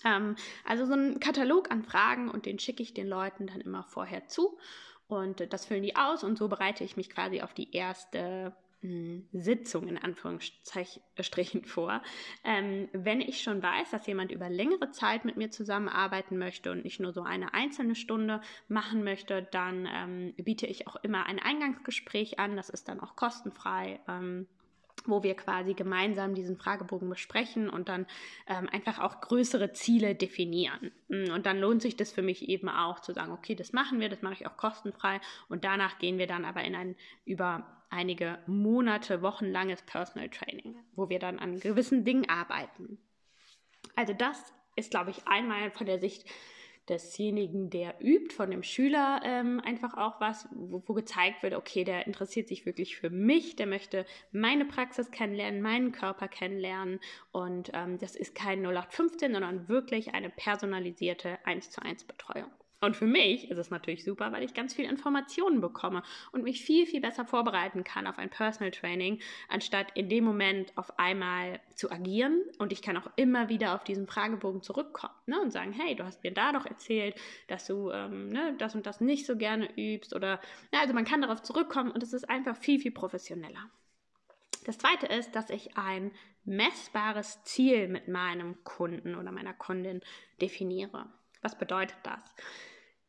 Ähm, 0.04 0.36
also 0.64 0.86
so 0.86 0.94
ein 0.94 1.20
Katalog 1.20 1.70
an 1.70 1.84
Fragen 1.84 2.30
und 2.30 2.46
den 2.46 2.58
schicke 2.58 2.82
ich 2.82 2.94
den 2.94 3.06
Leuten 3.06 3.46
dann 3.46 3.60
immer 3.60 3.84
vorher 3.84 4.26
zu. 4.26 4.58
Und 5.08 5.52
das 5.52 5.66
füllen 5.66 5.82
die 5.82 5.96
aus 5.96 6.22
und 6.22 6.38
so 6.38 6.48
bereite 6.48 6.84
ich 6.84 6.96
mich 6.96 7.10
quasi 7.10 7.40
auf 7.40 7.54
die 7.54 7.74
erste 7.74 8.54
hm, 8.82 9.26
Sitzung 9.32 9.88
in 9.88 9.98
Anführungsstrichen 9.98 11.64
vor. 11.64 12.02
Ähm, 12.44 12.88
wenn 12.92 13.20
ich 13.20 13.42
schon 13.42 13.62
weiß, 13.62 13.90
dass 13.90 14.06
jemand 14.06 14.30
über 14.30 14.48
längere 14.50 14.90
Zeit 14.90 15.24
mit 15.24 15.36
mir 15.36 15.50
zusammenarbeiten 15.50 16.38
möchte 16.38 16.70
und 16.70 16.84
nicht 16.84 17.00
nur 17.00 17.12
so 17.12 17.22
eine 17.22 17.54
einzelne 17.54 17.94
Stunde 17.94 18.40
machen 18.68 19.02
möchte, 19.02 19.48
dann 19.50 19.88
ähm, 19.90 20.34
biete 20.36 20.66
ich 20.66 20.86
auch 20.86 20.96
immer 20.96 21.26
ein 21.26 21.40
Eingangsgespräch 21.40 22.38
an. 22.38 22.56
Das 22.56 22.68
ist 22.68 22.88
dann 22.88 23.00
auch 23.00 23.16
kostenfrei. 23.16 24.00
Ähm, 24.06 24.46
wo 25.06 25.22
wir 25.22 25.34
quasi 25.34 25.74
gemeinsam 25.74 26.34
diesen 26.34 26.56
Fragebogen 26.56 27.08
besprechen 27.08 27.68
und 27.68 27.88
dann 27.88 28.06
ähm, 28.46 28.68
einfach 28.70 28.98
auch 28.98 29.20
größere 29.20 29.72
Ziele 29.72 30.14
definieren. 30.14 30.90
Mm, 31.08 31.30
und 31.32 31.46
dann 31.46 31.58
lohnt 31.58 31.82
sich 31.82 31.96
das 31.96 32.12
für 32.12 32.22
mich 32.22 32.48
eben 32.48 32.68
auch 32.68 33.00
zu 33.00 33.12
sagen, 33.12 33.32
okay, 33.32 33.54
das 33.54 33.72
machen 33.72 34.00
wir, 34.00 34.08
das 34.08 34.22
mache 34.22 34.34
ich 34.34 34.46
auch 34.46 34.56
kostenfrei 34.56 35.20
und 35.48 35.64
danach 35.64 35.98
gehen 35.98 36.18
wir 36.18 36.26
dann 36.26 36.44
aber 36.44 36.62
in 36.62 36.74
ein 36.74 36.96
über 37.24 37.66
einige 37.90 38.38
Monate, 38.46 39.22
wochenlanges 39.22 39.82
Personal 39.82 40.28
Training, 40.28 40.76
wo 40.94 41.08
wir 41.08 41.18
dann 41.18 41.38
an 41.38 41.58
gewissen 41.58 42.04
Dingen 42.04 42.28
arbeiten. 42.28 42.98
Also 43.96 44.12
das 44.12 44.52
ist, 44.76 44.90
glaube 44.90 45.10
ich, 45.10 45.26
einmal 45.26 45.70
von 45.70 45.86
der 45.86 45.98
Sicht 45.98 46.28
desjenigen, 46.88 47.70
der 47.70 47.94
übt, 48.00 48.34
von 48.34 48.50
dem 48.50 48.62
Schüler 48.62 49.20
ähm, 49.24 49.60
einfach 49.64 49.94
auch 49.94 50.20
was, 50.20 50.48
wo, 50.52 50.82
wo, 50.86 50.94
gezeigt 50.94 51.42
wird, 51.42 51.54
okay, 51.54 51.84
der 51.84 52.06
interessiert 52.06 52.48
sich 52.48 52.66
wirklich 52.66 52.96
für 52.96 53.10
mich, 53.10 53.56
der 53.56 53.66
möchte 53.66 54.06
meine 54.32 54.64
Praxis 54.64 55.10
kennenlernen, 55.10 55.62
meinen 55.62 55.92
Körper 55.92 56.28
kennenlernen 56.28 57.00
und 57.32 57.70
ähm, 57.74 57.98
das 57.98 58.16
ist 58.16 58.34
kein 58.34 58.60
0815, 58.60 59.32
sondern 59.32 59.68
wirklich 59.68 60.14
eine 60.14 60.30
personalisierte 60.30 61.38
1 61.44 61.70
zu 61.70 61.82
1 61.82 62.04
Betreuung. 62.04 62.50
Und 62.80 62.96
für 62.96 63.06
mich 63.06 63.50
ist 63.50 63.58
es 63.58 63.70
natürlich 63.70 64.04
super, 64.04 64.30
weil 64.30 64.44
ich 64.44 64.54
ganz 64.54 64.72
viel 64.72 64.84
Informationen 64.84 65.60
bekomme 65.60 66.02
und 66.30 66.44
mich 66.44 66.62
viel, 66.62 66.86
viel 66.86 67.00
besser 67.00 67.24
vorbereiten 67.24 67.82
kann 67.82 68.06
auf 68.06 68.18
ein 68.18 68.30
Personal 68.30 68.70
Training, 68.70 69.20
anstatt 69.48 69.88
in 69.94 70.08
dem 70.08 70.24
Moment 70.24 70.72
auf 70.76 70.96
einmal 70.98 71.60
zu 71.74 71.90
agieren. 71.90 72.40
Und 72.58 72.72
ich 72.72 72.80
kann 72.80 72.96
auch 72.96 73.10
immer 73.16 73.48
wieder 73.48 73.74
auf 73.74 73.82
diesen 73.82 74.06
Fragebogen 74.06 74.62
zurückkommen 74.62 75.14
ne, 75.26 75.40
und 75.40 75.50
sagen, 75.50 75.72
hey, 75.72 75.96
du 75.96 76.04
hast 76.04 76.22
mir 76.22 76.32
da 76.32 76.52
doch 76.52 76.66
erzählt, 76.66 77.16
dass 77.48 77.66
du 77.66 77.90
ähm, 77.90 78.28
ne, 78.28 78.54
das 78.58 78.76
und 78.76 78.86
das 78.86 79.00
nicht 79.00 79.26
so 79.26 79.36
gerne 79.36 79.68
übst. 79.76 80.14
Oder 80.14 80.40
ja, 80.72 80.80
also 80.80 80.94
man 80.94 81.04
kann 81.04 81.22
darauf 81.22 81.42
zurückkommen 81.42 81.90
und 81.90 82.04
es 82.04 82.12
ist 82.12 82.30
einfach 82.30 82.56
viel, 82.56 82.78
viel 82.78 82.92
professioneller. 82.92 83.70
Das 84.66 84.78
zweite 84.78 85.06
ist, 85.06 85.34
dass 85.34 85.50
ich 85.50 85.76
ein 85.76 86.12
messbares 86.44 87.42
Ziel 87.42 87.88
mit 87.88 88.06
meinem 88.06 88.62
Kunden 88.62 89.16
oder 89.16 89.32
meiner 89.32 89.54
Kundin 89.54 90.00
definiere. 90.40 91.06
Was 91.42 91.56
bedeutet 91.56 91.98
das? 92.02 92.20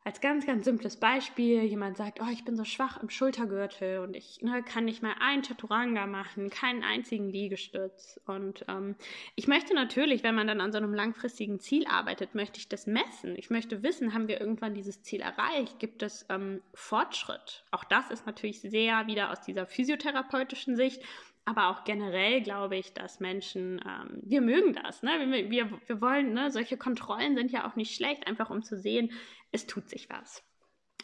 Als 0.05 0.21
ganz, 0.21 0.45
ganz 0.45 0.63
simples 0.63 0.95
Beispiel, 0.95 1.61
jemand 1.63 1.97
sagt, 1.97 2.21
oh, 2.21 2.29
ich 2.31 2.45
bin 2.45 2.55
so 2.55 2.63
schwach 2.63 3.01
im 3.03 3.09
Schultergürtel 3.09 3.99
und 3.99 4.15
ich 4.15 4.41
ne, 4.41 4.63
kann 4.63 4.85
nicht 4.85 5.03
mal 5.03 5.15
ein 5.19 5.43
Chaturanga 5.43 6.07
machen, 6.07 6.49
keinen 6.49 6.83
einzigen 6.83 7.29
Liegestütz. 7.29 8.19
Und 8.25 8.63
ähm, 8.69 8.95
ich 9.35 9.47
möchte 9.47 9.73
natürlich, 9.73 10.23
wenn 10.23 10.35
man 10.35 10.47
dann 10.47 10.61
an 10.61 10.71
so 10.71 10.77
einem 10.77 10.93
langfristigen 10.93 11.59
Ziel 11.59 11.85
arbeitet, 11.85 12.33
möchte 12.33 12.59
ich 12.59 12.69
das 12.69 12.87
messen. 12.87 13.35
Ich 13.35 13.49
möchte 13.49 13.83
wissen, 13.83 14.13
haben 14.13 14.29
wir 14.29 14.39
irgendwann 14.39 14.73
dieses 14.73 15.03
Ziel 15.03 15.19
erreicht? 15.19 15.79
Gibt 15.79 16.01
es 16.01 16.25
ähm, 16.29 16.61
Fortschritt? 16.73 17.65
Auch 17.71 17.83
das 17.83 18.09
ist 18.09 18.25
natürlich 18.25 18.61
sehr 18.61 19.05
wieder 19.07 19.31
aus 19.31 19.41
dieser 19.41 19.67
physiotherapeutischen 19.67 20.77
Sicht 20.77 21.03
aber 21.49 21.69
auch 21.69 21.83
generell 21.83 22.41
glaube 22.41 22.77
ich, 22.77 22.93
dass 22.93 23.19
Menschen, 23.19 23.81
ähm, 23.83 24.19
wir 24.21 24.39
mögen 24.39 24.73
das, 24.73 25.01
ne? 25.01 25.11
Wir, 25.19 25.49
wir, 25.49 25.81
wir 25.87 25.99
wollen, 25.99 26.33
ne? 26.33 26.51
Solche 26.51 26.77
Kontrollen 26.77 27.35
sind 27.35 27.51
ja 27.51 27.67
auch 27.67 27.75
nicht 27.75 27.95
schlecht, 27.95 28.27
einfach 28.27 28.51
um 28.51 28.61
zu 28.61 28.77
sehen, 28.77 29.11
es 29.51 29.67
tut 29.67 29.89
sich 29.89 30.09
was. 30.09 30.43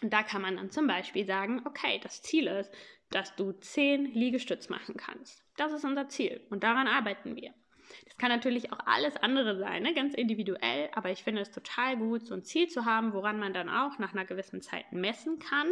Und 0.02 0.12
da 0.12 0.24
kann 0.24 0.42
man 0.42 0.58
dann 0.58 0.72
zum 0.72 0.88
Beispiel 0.88 1.26
sagen, 1.26 1.62
okay, 1.66 2.00
das 2.04 2.22
Ziel 2.22 2.48
ist, 2.48 2.72
dass 3.10 3.36
du 3.36 3.54
zehn 3.54 4.06
Liegestütz 4.06 4.70
machen 4.70 4.98
kannst. 4.98 5.44
Das 5.58 5.72
ist 5.72 5.86
unser 5.86 6.10
Ziel 6.10 6.46
und 6.50 6.64
daran 6.64 6.88
arbeiten 6.88 7.36
wir. 7.36 7.54
Das 8.06 8.18
kann 8.18 8.30
natürlich 8.30 8.74
auch 8.74 8.80
alles 8.86 9.16
andere 9.18 9.58
sein, 9.58 9.84
ne? 9.84 9.94
ganz 9.94 10.16
individuell, 10.16 10.90
aber 10.94 11.12
ich 11.12 11.24
finde 11.24 11.42
es 11.42 11.52
total 11.52 11.98
gut, 11.98 12.26
so 12.26 12.34
ein 12.34 12.44
Ziel 12.44 12.68
zu 12.68 12.86
haben, 12.86 13.14
woran 13.14 13.40
man 13.40 13.54
dann 13.54 13.70
auch 13.70 14.00
nach 14.00 14.14
einer 14.14 14.26
gewissen 14.26 14.62
Zeit 14.62 14.92
messen 14.92 15.40
kann, 15.40 15.70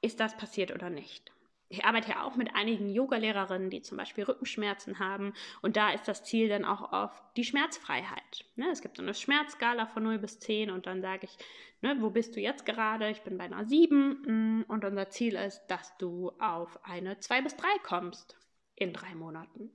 ist 0.00 0.18
das 0.18 0.36
passiert 0.36 0.72
oder 0.72 0.90
nicht 0.90 1.32
ich 1.72 1.86
arbeite 1.86 2.10
ja 2.10 2.22
auch 2.22 2.36
mit 2.36 2.54
einigen 2.54 2.90
Yoga-Lehrerinnen, 2.90 3.70
die 3.70 3.80
zum 3.80 3.96
Beispiel 3.96 4.24
Rückenschmerzen 4.24 4.98
haben. 4.98 5.32
Und 5.62 5.78
da 5.78 5.90
ist 5.90 6.06
das 6.06 6.22
Ziel 6.22 6.50
dann 6.50 6.66
auch 6.66 6.92
auf 6.92 7.10
die 7.34 7.44
Schmerzfreiheit. 7.44 8.44
Ne? 8.56 8.68
Es 8.70 8.82
gibt 8.82 8.98
so 8.98 9.02
eine 9.02 9.14
Schmerzskala 9.14 9.86
von 9.86 10.02
0 10.02 10.18
bis 10.18 10.38
10 10.38 10.70
und 10.70 10.86
dann 10.86 11.00
sage 11.00 11.24
ich, 11.24 11.38
ne, 11.80 11.96
wo 12.00 12.10
bist 12.10 12.36
du 12.36 12.40
jetzt 12.40 12.66
gerade? 12.66 13.08
Ich 13.08 13.22
bin 13.22 13.38
bei 13.38 13.44
einer 13.44 13.64
7 13.64 14.60
mm, 14.60 14.64
und 14.68 14.84
unser 14.84 15.08
Ziel 15.08 15.34
ist, 15.34 15.62
dass 15.68 15.96
du 15.96 16.32
auf 16.38 16.78
eine 16.84 17.18
2 17.18 17.40
bis 17.40 17.56
3 17.56 17.66
kommst 17.82 18.36
in 18.74 18.92
drei 18.92 19.14
Monaten. 19.14 19.70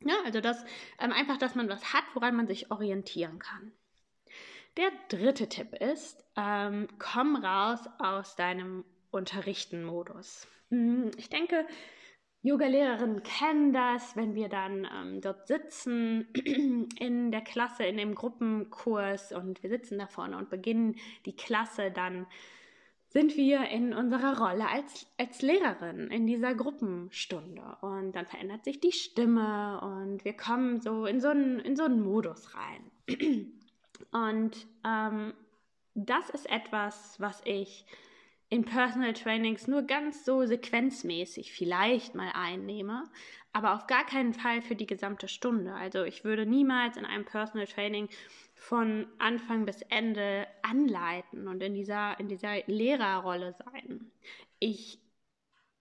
Ja, 0.00 0.14
also 0.24 0.40
das 0.40 0.64
ähm, 0.98 1.12
einfach, 1.12 1.36
dass 1.36 1.54
man 1.54 1.68
was 1.68 1.92
hat, 1.92 2.04
woran 2.14 2.36
man 2.36 2.46
sich 2.46 2.70
orientieren 2.70 3.38
kann. 3.38 3.72
Der 4.78 4.90
dritte 5.10 5.48
Tipp 5.50 5.74
ist, 5.74 6.24
ähm, 6.36 6.88
komm 6.98 7.36
raus 7.36 7.80
aus 7.98 8.34
deinem 8.34 8.86
Unterrichten-Modus. 9.10 10.46
Mm, 10.70 11.08
ich 11.16 11.28
denke, 11.28 11.66
Yoga-Lehrerinnen 12.42 13.22
kennen 13.22 13.72
das, 13.72 14.16
wenn 14.16 14.34
wir 14.34 14.48
dann 14.48 14.86
ähm, 14.94 15.20
dort 15.20 15.48
sitzen 15.48 16.28
in 16.98 17.30
der 17.32 17.40
Klasse, 17.40 17.84
in 17.84 17.96
dem 17.96 18.14
Gruppenkurs 18.14 19.32
und 19.32 19.62
wir 19.62 19.70
sitzen 19.70 19.98
da 19.98 20.06
vorne 20.06 20.36
und 20.36 20.48
beginnen 20.48 20.96
die 21.26 21.34
Klasse, 21.34 21.90
dann 21.90 22.26
sind 23.08 23.36
wir 23.36 23.68
in 23.70 23.94
unserer 23.94 24.38
Rolle 24.38 24.68
als, 24.68 25.06
als 25.16 25.42
Lehrerin 25.42 26.08
in 26.10 26.26
dieser 26.26 26.54
Gruppenstunde 26.54 27.78
und 27.80 28.12
dann 28.12 28.26
verändert 28.26 28.64
sich 28.64 28.80
die 28.80 28.92
Stimme 28.92 29.80
und 29.80 30.24
wir 30.24 30.34
kommen 30.34 30.80
so 30.80 31.06
in 31.06 31.20
so 31.20 31.28
einen, 31.28 31.58
in 31.58 31.74
so 31.74 31.84
einen 31.84 32.02
Modus 32.02 32.54
rein. 32.54 33.52
Und 34.12 34.66
ähm, 34.86 35.34
das 35.94 36.30
ist 36.30 36.48
etwas, 36.48 37.20
was 37.20 37.42
ich 37.44 37.84
in 38.50 38.64
Personal 38.64 39.12
Trainings 39.12 39.66
nur 39.66 39.82
ganz 39.82 40.24
so 40.24 40.46
sequenzmäßig 40.46 41.52
vielleicht 41.52 42.14
mal 42.14 42.30
einnehme, 42.32 43.04
aber 43.52 43.74
auf 43.74 43.86
gar 43.86 44.06
keinen 44.06 44.32
Fall 44.32 44.62
für 44.62 44.74
die 44.74 44.86
gesamte 44.86 45.28
Stunde. 45.28 45.74
Also 45.74 46.04
ich 46.04 46.24
würde 46.24 46.46
niemals 46.46 46.96
in 46.96 47.04
einem 47.04 47.24
Personal 47.24 47.66
Training 47.66 48.08
von 48.54 49.06
Anfang 49.18 49.66
bis 49.66 49.82
Ende 49.82 50.46
anleiten 50.62 51.46
und 51.48 51.62
in 51.62 51.74
dieser, 51.74 52.18
in 52.18 52.28
dieser 52.28 52.64
Lehrerrolle 52.66 53.52
sein. 53.52 54.10
Ich 54.58 54.98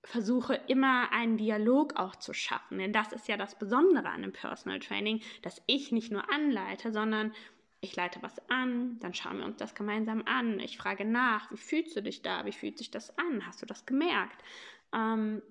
versuche 0.03 0.55
immer 0.67 1.11
einen 1.11 1.37
Dialog 1.37 1.97
auch 1.97 2.15
zu 2.15 2.33
schaffen, 2.33 2.77
denn 2.77 2.93
das 2.93 3.11
ist 3.11 3.27
ja 3.27 3.35
das 3.35 3.57
Besondere 3.57 4.09
an 4.09 4.21
dem 4.21 4.31
Personal 4.31 4.79
Training, 4.79 5.21
dass 5.41 5.61
ich 5.67 5.91
nicht 5.91 6.11
nur 6.11 6.31
anleite, 6.31 6.93
sondern 6.93 7.33
ich 7.81 7.95
leite 7.95 8.21
was 8.21 8.39
an, 8.49 8.97
dann 8.99 9.13
schauen 9.13 9.37
wir 9.37 9.45
uns 9.45 9.57
das 9.57 9.75
gemeinsam 9.75 10.23
an. 10.25 10.59
Ich 10.59 10.77
frage 10.77 11.05
nach, 11.05 11.51
wie 11.51 11.57
fühlst 11.57 11.95
du 11.95 12.01
dich 12.01 12.21
da? 12.21 12.45
Wie 12.45 12.51
fühlt 12.51 12.77
sich 12.77 12.91
das 12.91 13.17
an? 13.17 13.45
Hast 13.45 13.61
du 13.61 13.65
das 13.65 13.85
gemerkt? 13.85 14.43
Ähm, 14.93 15.41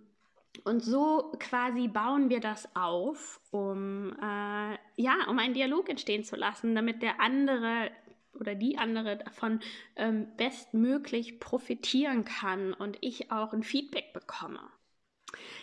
und 0.64 0.82
so 0.82 1.32
quasi 1.38 1.88
bauen 1.88 2.30
wir 2.30 2.40
das 2.40 2.74
auf, 2.74 3.40
um 3.50 4.12
äh, 4.14 4.76
ja, 4.96 5.26
um 5.28 5.38
einen 5.38 5.54
Dialog 5.54 5.88
entstehen 5.88 6.24
zu 6.24 6.36
lassen, 6.36 6.74
damit 6.74 7.02
der 7.02 7.20
andere 7.20 7.90
oder 8.32 8.54
die 8.54 8.76
andere 8.76 9.16
davon 9.16 9.60
ähm, 9.96 10.28
bestmöglich 10.36 11.40
profitieren 11.40 12.24
kann 12.24 12.74
und 12.74 12.98
ich 13.00 13.30
auch 13.30 13.52
ein 13.52 13.62
Feedback 13.62 14.12
bekomme. 14.12 14.60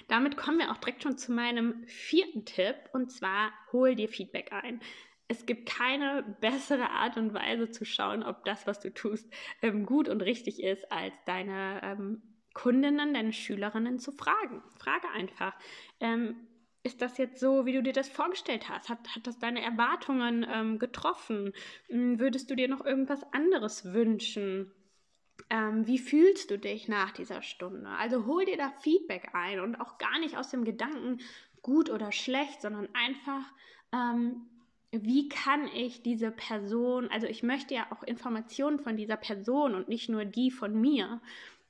Damit 0.08 0.38
kommen 0.38 0.60
wir 0.60 0.72
auch 0.72 0.77
direkt 0.77 1.03
schon 1.03 1.17
zu 1.17 1.32
meinem 1.32 1.84
vierten 1.88 2.46
Tipp 2.46 2.75
und 2.93 3.12
zwar 3.12 3.51
hol 3.72 3.96
dir 3.96 4.10
Feedback 4.10 4.51
ein 4.51 4.82
es 5.27 5.46
gibt 5.46 5.68
keine 5.68 6.24
bessere 6.42 6.89
Art 6.89 7.18
und 7.18 7.34
Weise 7.34 7.72
zu 7.72 7.86
schauen, 7.86 8.24
ob 8.24 8.46
das, 8.46 8.68
was 8.68 8.80
du 8.80 8.94
tust, 8.94 9.27
ähm, 9.62 9.86
gut 9.86 10.10
und 10.10 10.22
richtig 10.22 10.62
ist, 10.62 10.92
als 10.92 11.13
deine 11.25 11.82
ähm, 11.84 12.22
Kundinnen, 12.53 13.13
deine 13.13 13.34
Schülerinnen 13.34 14.00
zu 14.00 14.12
fragen. 14.12 14.62
Frage 14.77 15.10
einfach. 15.10 15.53
Ähm, 16.00 16.36
ist 16.84 17.01
das 17.01 17.18
jetzt 17.18 17.39
so, 17.39 17.65
wie 17.65 17.74
du 17.74 17.82
dir 17.82 17.94
das 17.94 18.10
vorgestellt 18.10 18.70
hast? 18.70 18.89
Hat, 18.89 19.15
hat 19.15 19.25
das 19.25 19.39
deine 19.39 19.62
Erwartungen 19.62 20.46
ähm, 20.51 20.80
getroffen? 20.80 21.53
Hm, 21.88 22.20
würdest 22.20 22.51
du 22.51 22.56
dir 22.56 22.68
noch 22.68 22.86
irgendwas 22.86 23.24
anderes 23.32 23.94
wünschen? 23.94 24.72
ähm, 25.50 25.86
wie 25.88 26.00
fühlst 26.00 26.51
du 26.51 26.58
dich 26.58 26.88
nach 26.88 27.12
dieser 27.12 27.42
Stunde? 27.42 27.88
Also 27.89 28.25
hol 28.25 28.46
dir 28.46 28.58
da 28.58 28.72
Feedback 28.82 29.30
ein 29.34 29.60
und 29.60 29.75
auch 29.75 29.98
gar 29.98 30.20
nicht 30.20 30.38
aus 30.38 30.50
dem 30.50 30.63
Gedanken 30.63 31.20
gut 31.62 31.89
oder 31.89 32.12
schlecht, 32.12 32.62
sondern 32.62 32.89
einfach, 32.94 33.44
ähm, 33.92 34.48
wie 35.01 35.27
kann 35.27 35.67
ich 35.73 36.03
diese 36.03 36.29
Person, 36.29 37.09
also 37.09 37.25
ich 37.25 37.41
möchte 37.41 37.73
ja 37.73 37.88
auch 37.89 38.03
Informationen 38.03 38.79
von 38.79 38.95
dieser 38.95 39.17
Person 39.17 39.73
und 39.73 39.89
nicht 39.89 40.07
nur 40.07 40.23
die 40.23 40.51
von 40.51 40.79
mir. 40.79 41.19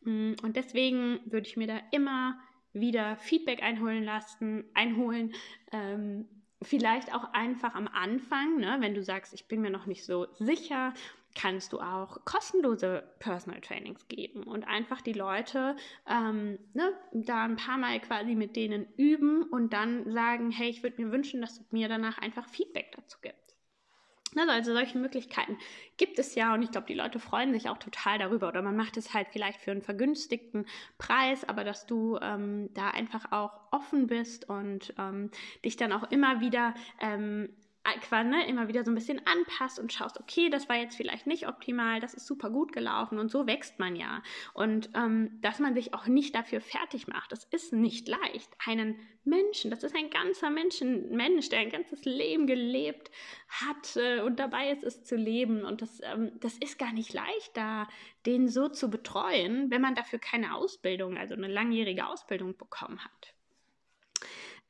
Mm, 0.02 0.34
und 0.44 0.58
deswegen 0.58 1.20
würde 1.26 1.48
ich 1.48 1.56
mir 1.56 1.68
da 1.68 1.80
immer 1.92 2.38
wieder 2.74 3.16
Feedback 3.18 3.64
einholen 3.64 4.04
lassen, 4.04 4.66
einholen. 4.74 5.34
Ähm, 5.72 6.28
vielleicht 6.62 7.14
auch 7.14 7.34
einfach 7.34 7.76
am 7.76 7.88
Anfang, 7.88 8.58
ne, 8.58 8.78
wenn 8.80 8.94
du 8.94 9.04
sagst, 9.04 9.34
ich 9.34 9.48
bin 9.48 9.62
mir 9.62 9.70
noch 9.70 9.86
nicht 9.86 10.04
so 10.04 10.28
sicher, 10.40 10.94
kannst 11.36 11.74
du 11.74 11.80
auch 11.80 12.24
kostenlose 12.26 13.04
Personal 13.20 13.62
Trainings 13.62 14.08
geben 14.08 14.44
und 14.44 14.64
einfach 14.66 15.02
die 15.02 15.14
Leute 15.14 15.76
ähm, 16.08 16.60
ne, 16.74 16.94
da 17.12 17.44
ein 17.44 17.56
paar 17.56 17.78
Mal 17.78 18.00
quasi 18.00 18.36
mit 18.36 18.56
denen 18.56 18.88
üben 18.98 19.44
und 19.44 19.74
dann 19.74 20.12
sagen, 20.12 20.52
hey, 20.52 20.70
ich 20.70 20.84
würde 20.84 21.04
mir 21.04 21.12
wünschen, 21.12 21.42
dass 21.42 21.58
du 21.58 21.64
mir 21.72 21.88
danach 21.88 22.18
einfach 22.18 22.48
Feedback 22.48 22.92
dazu 22.96 23.18
gibst. 23.22 23.44
Also, 24.36 24.52
also 24.52 24.74
solche 24.74 24.98
Möglichkeiten 24.98 25.58
gibt 25.98 26.18
es 26.20 26.36
ja 26.36 26.54
und 26.54 26.64
ich 26.64 26.72
glaube, 26.72 26.88
die 26.88 26.94
Leute 26.94 27.20
freuen 27.20 27.54
sich 27.54 27.70
auch 27.70 27.78
total 27.78 28.18
darüber 28.18 28.48
oder 28.48 28.62
man 28.62 28.76
macht 28.76 28.98
es 28.98 29.14
halt 29.14 29.28
vielleicht 29.32 29.60
für 29.60 29.72
einen 29.72 29.82
vergünstigten 29.82 30.66
Preis, 30.98 31.48
aber 31.48 31.64
dass 31.64 31.86
du 31.86 32.18
ähm, 32.22 32.70
da 32.74 32.90
einfach 32.90 33.32
auch 33.32 33.52
offen 33.72 34.08
bist 34.08 34.50
und 34.50 34.94
ähm, 34.98 35.30
dich 35.64 35.78
dann 35.78 35.92
auch 35.92 36.10
immer 36.12 36.42
wieder 36.42 36.74
ähm, 37.00 37.50
ne, 38.24 38.48
immer 38.48 38.68
wieder 38.68 38.84
so 38.84 38.92
ein 38.92 38.96
bisschen 38.96 39.22
anpasst 39.26 39.80
und 39.80 39.92
schaust, 39.92 40.20
okay, 40.20 40.50
das 40.50 40.70
war 40.70 40.78
jetzt 40.78 40.96
vielleicht 40.96 41.28
nicht 41.28 41.48
optimal, 41.48 42.00
das 42.00 42.14
ist 42.14 42.26
super 42.26 42.50
gut 42.50 42.72
gelaufen 42.72 43.20
und 43.20 43.30
so 43.30 43.46
wächst 43.46 43.80
man 43.80 43.96
ja. 43.96 44.24
Und 44.54 44.90
ähm, 44.96 45.40
dass 45.42 45.60
man 45.60 45.74
sich 45.74 45.94
auch 45.94 46.08
nicht 46.08 46.34
dafür 46.36 46.62
fertig 46.62 47.08
macht, 47.08 47.32
das 47.32 47.44
ist 47.46 47.74
nicht 47.74 48.08
leicht. 48.08 48.50
Einen 48.66 49.00
Menschen, 49.26 49.72
das 49.72 49.84
ist 49.84 49.96
ein 49.96 50.10
ganzer 50.10 50.50
Menschen, 50.50 51.10
Mensch, 51.16 51.50
der 51.50 51.60
ein 51.60 51.70
ganzes 51.70 52.06
Leben 52.06 52.48
gelebt 52.48 53.12
hat 53.50 53.96
äh, 53.96 54.22
und 54.22 54.40
dabei 54.40 54.72
ist 54.72 54.84
es 54.84 55.04
zu 55.04 55.16
leben. 55.16 55.64
Und 55.64 55.82
das, 55.82 56.00
ähm, 56.04 56.32
das 56.40 56.58
ist 56.58 56.80
gar 56.80 56.94
nicht 56.94 57.14
leicht, 57.14 57.52
da 57.56 57.88
den 58.26 58.48
so 58.48 58.70
zu 58.70 58.90
betreuen, 58.90 59.72
wenn 59.72 59.82
man 59.82 59.96
dafür 59.96 60.20
keine 60.20 60.56
Ausbildung, 60.56 61.18
also 61.18 61.34
eine 61.34 61.48
langjährige 61.48 62.08
Ausbildung 62.08 62.56
bekommen 62.58 63.04
hat. 63.04 63.34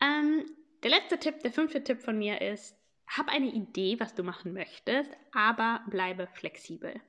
Ähm, 0.02 0.46
der 0.82 0.90
letzte 0.90 1.18
Tipp, 1.18 1.40
der 1.44 1.52
fünfte 1.52 1.84
Tipp 1.84 2.02
von 2.02 2.18
mir 2.18 2.42
ist, 2.42 2.76
hab 3.18 3.30
eine 3.30 3.52
Idee, 3.52 4.00
was 4.00 4.16
du 4.16 4.24
machen 4.24 4.54
möchtest, 4.54 5.12
aber 5.34 5.82
bleibe 5.88 6.28
flexibel. 6.28 7.00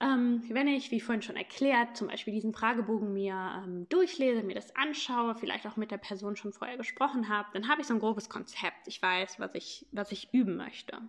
Ähm, 0.00 0.44
wenn 0.48 0.68
ich, 0.68 0.92
wie 0.92 1.00
vorhin 1.00 1.22
schon 1.22 1.36
erklärt, 1.36 1.96
zum 1.96 2.06
Beispiel 2.06 2.32
diesen 2.32 2.52
Fragebogen 2.52 3.12
mir 3.12 3.64
ähm, 3.64 3.88
durchlese, 3.88 4.44
mir 4.44 4.54
das 4.54 4.76
anschaue, 4.76 5.34
vielleicht 5.34 5.66
auch 5.66 5.76
mit 5.76 5.90
der 5.90 5.98
Person 5.98 6.36
schon 6.36 6.52
vorher 6.52 6.76
gesprochen 6.76 7.28
habe, 7.28 7.48
dann 7.52 7.68
habe 7.68 7.80
ich 7.80 7.88
so 7.88 7.94
ein 7.94 8.00
grobes 8.00 8.28
Konzept. 8.28 8.86
Ich 8.86 9.02
weiß, 9.02 9.40
was 9.40 9.54
ich, 9.54 9.86
was 9.90 10.12
ich 10.12 10.32
üben 10.32 10.56
möchte. 10.56 11.00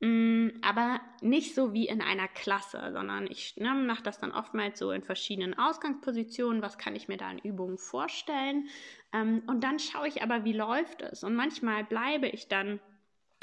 Mm, 0.00 0.48
aber 0.60 1.00
nicht 1.22 1.54
so 1.54 1.72
wie 1.72 1.86
in 1.86 2.02
einer 2.02 2.28
Klasse, 2.28 2.90
sondern 2.92 3.26
ich 3.26 3.56
ne, 3.56 3.72
mache 3.74 4.02
das 4.02 4.18
dann 4.18 4.32
oftmals 4.32 4.78
so 4.78 4.92
in 4.92 5.02
verschiedenen 5.02 5.58
Ausgangspositionen. 5.58 6.60
Was 6.60 6.76
kann 6.76 6.96
ich 6.96 7.08
mir 7.08 7.16
da 7.16 7.30
in 7.30 7.38
Übungen 7.38 7.78
vorstellen? 7.78 8.68
Ähm, 9.14 9.42
und 9.46 9.64
dann 9.64 9.78
schaue 9.78 10.08
ich 10.08 10.22
aber, 10.22 10.44
wie 10.44 10.52
läuft 10.52 11.00
es. 11.00 11.24
Und 11.24 11.34
manchmal 11.34 11.84
bleibe 11.84 12.28
ich 12.28 12.48
dann 12.48 12.80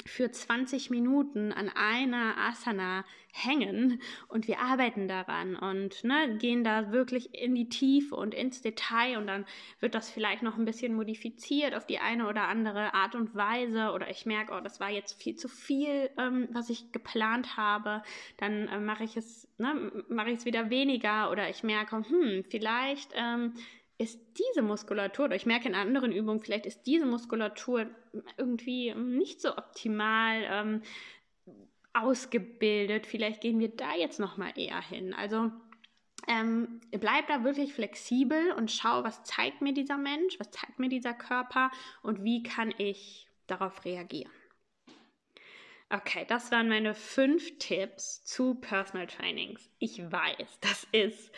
für 0.06 0.30
20 0.30 0.90
Minuten 0.90 1.52
an 1.52 1.68
einer 1.68 2.36
Asana 2.38 3.04
hängen 3.32 4.00
und 4.28 4.48
wir 4.48 4.58
arbeiten 4.58 5.06
daran 5.06 5.54
und 5.54 6.02
ne, 6.02 6.36
gehen 6.38 6.64
da 6.64 6.92
wirklich 6.92 7.34
in 7.34 7.54
die 7.54 7.68
Tiefe 7.68 8.16
und 8.16 8.34
ins 8.34 8.62
Detail 8.62 9.18
und 9.18 9.26
dann 9.26 9.44
wird 9.80 9.94
das 9.94 10.10
vielleicht 10.10 10.42
noch 10.42 10.56
ein 10.56 10.64
bisschen 10.64 10.94
modifiziert 10.94 11.74
auf 11.74 11.86
die 11.86 11.98
eine 11.98 12.28
oder 12.28 12.48
andere 12.48 12.94
Art 12.94 13.14
und 13.14 13.34
Weise 13.34 13.92
oder 13.92 14.10
ich 14.10 14.26
merke, 14.26 14.54
oh, 14.54 14.60
das 14.60 14.80
war 14.80 14.90
jetzt 14.90 15.22
viel 15.22 15.36
zu 15.36 15.48
viel, 15.48 16.10
ähm, 16.18 16.48
was 16.52 16.70
ich 16.70 16.90
geplant 16.90 17.56
habe, 17.56 18.02
dann 18.38 18.68
äh, 18.68 18.80
mache 18.80 19.04
ich 19.04 19.16
es, 19.16 19.48
ne, 19.58 19.92
mache 20.08 20.30
ich 20.30 20.38
es 20.38 20.44
wieder 20.44 20.70
weniger 20.70 21.30
oder 21.30 21.48
ich 21.48 21.62
merke, 21.62 21.96
hm, 21.96 22.44
vielleicht 22.48 23.12
ähm, 23.14 23.54
ist 23.98 24.20
diese 24.38 24.62
Muskulatur, 24.62 25.26
oder 25.26 25.36
ich 25.36 25.46
merke 25.46 25.68
in 25.68 25.74
anderen 25.74 26.12
Übungen, 26.12 26.40
vielleicht 26.40 26.66
ist 26.66 26.82
diese 26.86 27.04
Muskulatur 27.04 27.86
irgendwie 28.36 28.94
nicht 28.94 29.40
so 29.40 29.56
optimal 29.56 30.42
ähm, 30.48 30.82
ausgebildet. 31.92 33.06
Vielleicht 33.06 33.40
gehen 33.40 33.58
wir 33.58 33.68
da 33.68 33.94
jetzt 33.96 34.20
nochmal 34.20 34.52
eher 34.56 34.80
hin. 34.80 35.14
Also 35.14 35.50
ähm, 36.28 36.80
bleib 36.92 37.26
da 37.26 37.42
wirklich 37.42 37.74
flexibel 37.74 38.52
und 38.52 38.70
schau, 38.70 39.02
was 39.02 39.24
zeigt 39.24 39.62
mir 39.62 39.72
dieser 39.72 39.98
Mensch, 39.98 40.38
was 40.38 40.50
zeigt 40.50 40.78
mir 40.78 40.88
dieser 40.88 41.14
Körper 41.14 41.70
und 42.02 42.22
wie 42.22 42.42
kann 42.42 42.72
ich 42.78 43.28
darauf 43.46 43.84
reagieren. 43.84 44.30
Okay, 45.90 46.26
das 46.28 46.52
waren 46.52 46.68
meine 46.68 46.94
fünf 46.94 47.58
Tipps 47.58 48.22
zu 48.22 48.54
Personal 48.56 49.06
Trainings. 49.06 49.70
Ich 49.78 49.98
weiß, 50.12 50.58
das 50.60 50.86
ist 50.92 51.32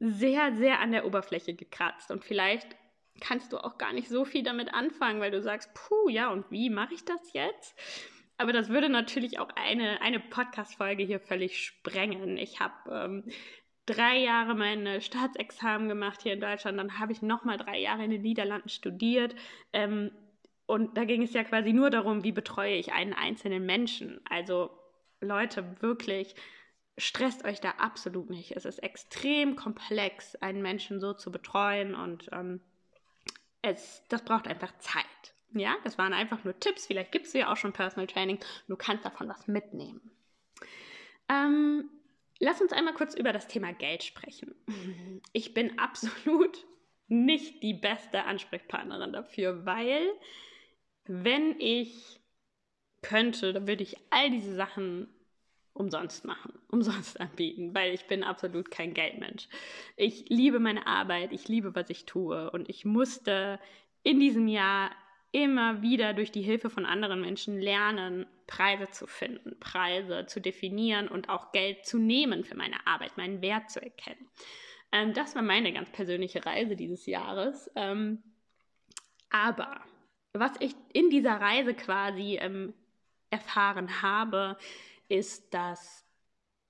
sehr, 0.00 0.56
sehr 0.56 0.80
an 0.80 0.92
der 0.92 1.06
Oberfläche 1.06 1.54
gekratzt. 1.54 2.10
Und 2.10 2.24
vielleicht 2.24 2.74
kannst 3.20 3.52
du 3.52 3.58
auch 3.58 3.78
gar 3.78 3.92
nicht 3.92 4.08
so 4.08 4.24
viel 4.24 4.42
damit 4.42 4.72
anfangen, 4.72 5.20
weil 5.20 5.30
du 5.30 5.42
sagst, 5.42 5.72
puh, 5.74 6.08
ja, 6.08 6.30
und 6.30 6.50
wie 6.50 6.70
mache 6.70 6.94
ich 6.94 7.04
das 7.04 7.32
jetzt? 7.32 7.78
Aber 8.38 8.54
das 8.54 8.70
würde 8.70 8.88
natürlich 8.88 9.38
auch 9.38 9.50
eine, 9.54 10.00
eine 10.00 10.18
Podcast-Folge 10.18 11.02
hier 11.02 11.20
völlig 11.20 11.62
sprengen. 11.62 12.38
Ich 12.38 12.58
habe 12.58 12.74
ähm, 12.90 13.24
drei 13.84 14.16
Jahre 14.18 14.54
mein 14.54 15.02
Staatsexamen 15.02 15.88
gemacht 15.88 16.22
hier 16.22 16.32
in 16.32 16.40
Deutschland, 16.40 16.78
dann 16.78 16.98
habe 16.98 17.12
ich 17.12 17.20
nochmal 17.20 17.58
drei 17.58 17.78
Jahre 17.78 18.04
in 18.04 18.10
den 18.10 18.22
Niederlanden 18.22 18.70
studiert. 18.70 19.34
Ähm, 19.74 20.10
und 20.64 20.96
da 20.96 21.04
ging 21.04 21.22
es 21.22 21.34
ja 21.34 21.44
quasi 21.44 21.74
nur 21.74 21.90
darum, 21.90 22.24
wie 22.24 22.32
betreue 22.32 22.76
ich 22.76 22.92
einen 22.92 23.12
einzelnen 23.12 23.66
Menschen. 23.66 24.20
Also 24.30 24.70
Leute, 25.20 25.76
wirklich 25.82 26.34
stresst 26.98 27.44
euch 27.44 27.60
da 27.60 27.70
absolut 27.78 28.30
nicht. 28.30 28.52
Es 28.52 28.64
ist 28.64 28.78
extrem 28.80 29.56
komplex, 29.56 30.36
einen 30.36 30.62
Menschen 30.62 31.00
so 31.00 31.14
zu 31.14 31.30
betreuen 31.30 31.94
und 31.94 32.28
ähm, 32.32 32.60
es, 33.62 34.02
das 34.08 34.24
braucht 34.24 34.46
einfach 34.48 34.76
Zeit. 34.78 35.04
Ja, 35.52 35.76
das 35.84 35.98
waren 35.98 36.12
einfach 36.12 36.44
nur 36.44 36.58
Tipps. 36.58 36.86
Vielleicht 36.86 37.12
gibst 37.12 37.34
du 37.34 37.38
ja 37.38 37.52
auch 37.52 37.56
schon 37.56 37.72
Personal 37.72 38.06
Training. 38.06 38.38
Du 38.68 38.76
kannst 38.76 39.04
davon 39.04 39.28
was 39.28 39.48
mitnehmen. 39.48 40.00
Ähm, 41.28 41.90
lass 42.38 42.60
uns 42.60 42.72
einmal 42.72 42.94
kurz 42.94 43.14
über 43.14 43.32
das 43.32 43.48
Thema 43.48 43.72
Geld 43.72 44.02
sprechen. 44.02 44.54
Ich 45.32 45.54
bin 45.54 45.78
absolut 45.78 46.66
nicht 47.06 47.62
die 47.62 47.74
beste 47.74 48.24
Ansprechpartnerin 48.24 49.12
dafür, 49.12 49.64
weil 49.64 50.08
wenn 51.04 51.60
ich 51.60 52.20
könnte, 53.02 53.52
dann 53.52 53.68
würde 53.68 53.82
ich 53.82 53.96
all 54.10 54.30
diese 54.30 54.54
Sachen 54.54 55.08
umsonst 55.80 56.24
machen, 56.24 56.52
umsonst 56.68 57.20
anbieten, 57.20 57.74
weil 57.74 57.92
ich 57.94 58.06
bin 58.06 58.22
absolut 58.22 58.70
kein 58.70 58.94
Geldmensch. 58.94 59.48
Ich 59.96 60.26
liebe 60.28 60.60
meine 60.60 60.86
Arbeit, 60.86 61.32
ich 61.32 61.48
liebe, 61.48 61.74
was 61.74 61.90
ich 61.90 62.06
tue 62.06 62.50
und 62.50 62.68
ich 62.68 62.84
musste 62.84 63.58
in 64.02 64.20
diesem 64.20 64.46
Jahr 64.46 64.90
immer 65.32 65.82
wieder 65.82 66.12
durch 66.12 66.32
die 66.32 66.42
Hilfe 66.42 66.70
von 66.70 66.86
anderen 66.86 67.20
Menschen 67.20 67.60
lernen, 67.60 68.26
Preise 68.46 68.88
zu 68.90 69.06
finden, 69.06 69.58
Preise 69.60 70.26
zu 70.26 70.40
definieren 70.40 71.08
und 71.08 71.28
auch 71.28 71.52
Geld 71.52 71.86
zu 71.86 71.98
nehmen 71.98 72.44
für 72.44 72.56
meine 72.56 72.84
Arbeit, 72.86 73.16
meinen 73.16 73.40
Wert 73.40 73.70
zu 73.70 73.80
erkennen. 73.80 74.28
Ähm, 74.92 75.14
das 75.14 75.34
war 75.36 75.42
meine 75.42 75.72
ganz 75.72 75.90
persönliche 75.90 76.44
Reise 76.44 76.74
dieses 76.74 77.06
Jahres. 77.06 77.70
Ähm, 77.76 78.22
aber 79.30 79.80
was 80.32 80.52
ich 80.58 80.74
in 80.92 81.10
dieser 81.10 81.40
Reise 81.40 81.74
quasi 81.74 82.38
ähm, 82.40 82.74
erfahren 83.30 84.02
habe, 84.02 84.56
ist, 85.10 85.52
dass 85.52 86.04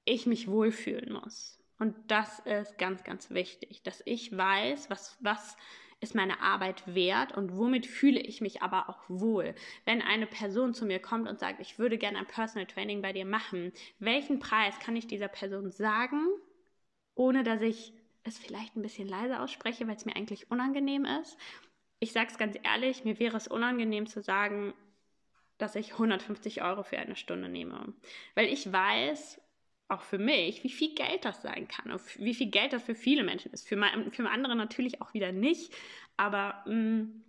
ich 0.05 0.27
mich 0.27 0.49
wohlfühlen 0.49 1.13
muss. 1.13 1.63
Und 1.79 1.95
das 2.11 2.41
ist 2.41 2.79
ganz, 2.79 3.05
ganz 3.05 3.31
wichtig, 3.31 3.83
dass 3.83 4.03
ich 4.05 4.37
weiß, 4.37 4.91
was, 4.91 5.17
was 5.21 5.57
ist 6.01 6.15
meine 6.15 6.41
Arbeit 6.41 6.95
wert 6.95 7.37
und 7.37 7.57
womit 7.57 7.87
fühle 7.87 8.21
ich 8.21 8.41
mich 8.41 8.63
aber 8.63 8.89
auch 8.89 9.03
wohl. 9.09 9.55
Wenn 9.85 10.03
eine 10.03 10.27
Person 10.27 10.75
zu 10.75 10.87
mir 10.87 10.99
kommt 10.99 11.29
und 11.29 11.39
sagt, 11.39 11.61
ich 11.61 11.79
würde 11.79 11.99
gerne 11.99 12.19
ein 12.19 12.27
Personal 12.27 12.67
Training 12.67 13.03
bei 13.03 13.13
dir 13.13 13.27
machen, 13.27 13.73
welchen 13.99 14.39
Preis 14.39 14.79
kann 14.79 14.97
ich 14.97 15.07
dieser 15.07 15.29
Person 15.29 15.71
sagen, 15.71 16.27
ohne 17.15 17.45
dass 17.45 17.61
ich 17.61 17.93
es 18.25 18.39
vielleicht 18.39 18.77
ein 18.77 18.83
bisschen 18.83 19.09
leise 19.09 19.41
ausspreche, 19.41 19.87
weil 19.87 19.97
es 19.97 20.07
mir 20.07 20.17
eigentlich 20.17 20.51
unangenehm 20.51 21.05
ist? 21.05 21.37
Ich 21.99 22.13
sage 22.13 22.29
es 22.31 22.39
ganz 22.39 22.59
ehrlich, 22.63 23.05
mir 23.05 23.19
wäre 23.19 23.37
es 23.37 23.47
unangenehm 23.47 24.07
zu 24.07 24.23
sagen, 24.23 24.73
dass 25.61 25.77
ich 25.77 25.93
150 25.93 26.63
Euro 26.63 26.83
für 26.83 26.99
eine 26.99 27.17
Stunde 27.17 27.49
nehme. 27.49 27.93
Weil 28.35 28.47
ich 28.47 28.73
weiß, 28.73 29.41
auch 29.91 30.03
für 30.03 30.19
mich, 30.19 30.63
wie 30.65 30.71
viel 30.71 30.95
Geld 30.95 31.25
das 31.25 31.43
sein 31.43 31.69
kann 31.69 31.91
und 31.91 32.01
wie 32.19 32.35
viel 32.35 32.51
Geld 32.51 32.73
das 32.73 32.83
für 32.83 32.95
viele 32.95 33.25
Menschen 33.25 33.53
ist. 33.53 33.69
Für, 33.69 33.77
für 34.11 34.29
andere 34.29 34.55
natürlich 34.57 35.03
auch 35.03 35.15
wieder 35.15 35.33
nicht. 35.33 35.73
Aber 36.17 36.63
mh, 36.67 36.75
mm, 36.75 37.25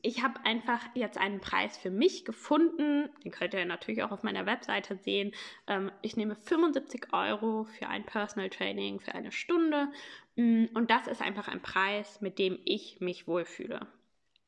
ich 0.00 0.22
habe 0.22 0.40
einfach 0.44 0.80
jetzt 0.94 1.18
einen 1.18 1.40
Preis 1.40 1.76
für 1.76 1.90
mich 1.90 2.24
gefunden. 2.24 3.10
Den 3.22 3.32
könnt 3.32 3.52
ihr 3.52 3.64
natürlich 3.66 4.02
auch 4.02 4.12
auf 4.12 4.22
meiner 4.22 4.46
Webseite 4.46 4.96
sehen. 4.96 5.32
Ähm, 5.66 5.90
ich 6.02 6.16
nehme 6.16 6.36
75 6.36 7.12
Euro 7.12 7.64
für 7.64 7.88
ein 7.88 8.06
Personal 8.06 8.48
Training 8.48 9.00
für 9.00 9.14
eine 9.14 9.32
Stunde. 9.32 9.88
Mm, 10.36 10.66
und 10.74 10.90
das 10.90 11.06
ist 11.06 11.20
einfach 11.20 11.48
ein 11.48 11.62
Preis, 11.62 12.20
mit 12.20 12.38
dem 12.38 12.58
ich 12.64 13.00
mich 13.00 13.26
wohlfühle. 13.26 13.86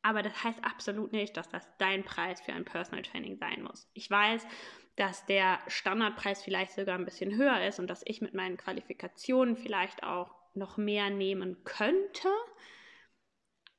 Aber 0.07 0.23
das 0.23 0.45
heißt 0.45 0.64
absolut 0.64 1.11
nicht, 1.11 1.37
dass 1.37 1.49
das 1.49 1.69
dein 1.79 2.05
Preis 2.05 2.40
für 2.40 2.53
ein 2.53 2.64
Personal 2.64 3.03
Training 3.03 3.38
sein 3.38 3.64
muss. 3.64 3.90
Ich 3.92 4.09
weiß, 4.09 4.47
dass 4.95 5.27
der 5.27 5.59
Standardpreis 5.66 6.45
vielleicht 6.45 6.71
sogar 6.71 6.97
ein 6.97 7.05
bisschen 7.05 7.35
höher 7.35 7.66
ist 7.66 7.81
und 7.81 7.88
dass 7.90 8.05
ich 8.05 8.21
mit 8.21 8.33
meinen 8.33 8.57
Qualifikationen 8.57 9.57
vielleicht 9.57 10.05
auch 10.05 10.33
noch 10.55 10.77
mehr 10.77 11.11
nehmen 11.11 11.64
könnte. 11.64 12.29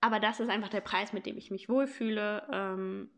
Aber 0.01 0.19
das 0.19 0.41
ist 0.41 0.49
einfach 0.49 0.67
der 0.67 0.81
Preis, 0.81 1.13
mit 1.13 1.25
dem 1.25 1.37
ich 1.37 1.49
mich 1.49 1.69
wohlfühle. 1.69 2.45
Ähm, 2.51 3.09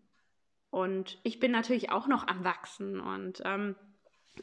und 0.69 1.17
ich 1.23 1.39
bin 1.39 1.49
natürlich 1.49 1.89
auch 1.91 2.05
noch 2.05 2.27
am 2.27 2.43
Wachsen. 2.43 2.99
Und 2.99 3.41
ähm, 3.43 3.75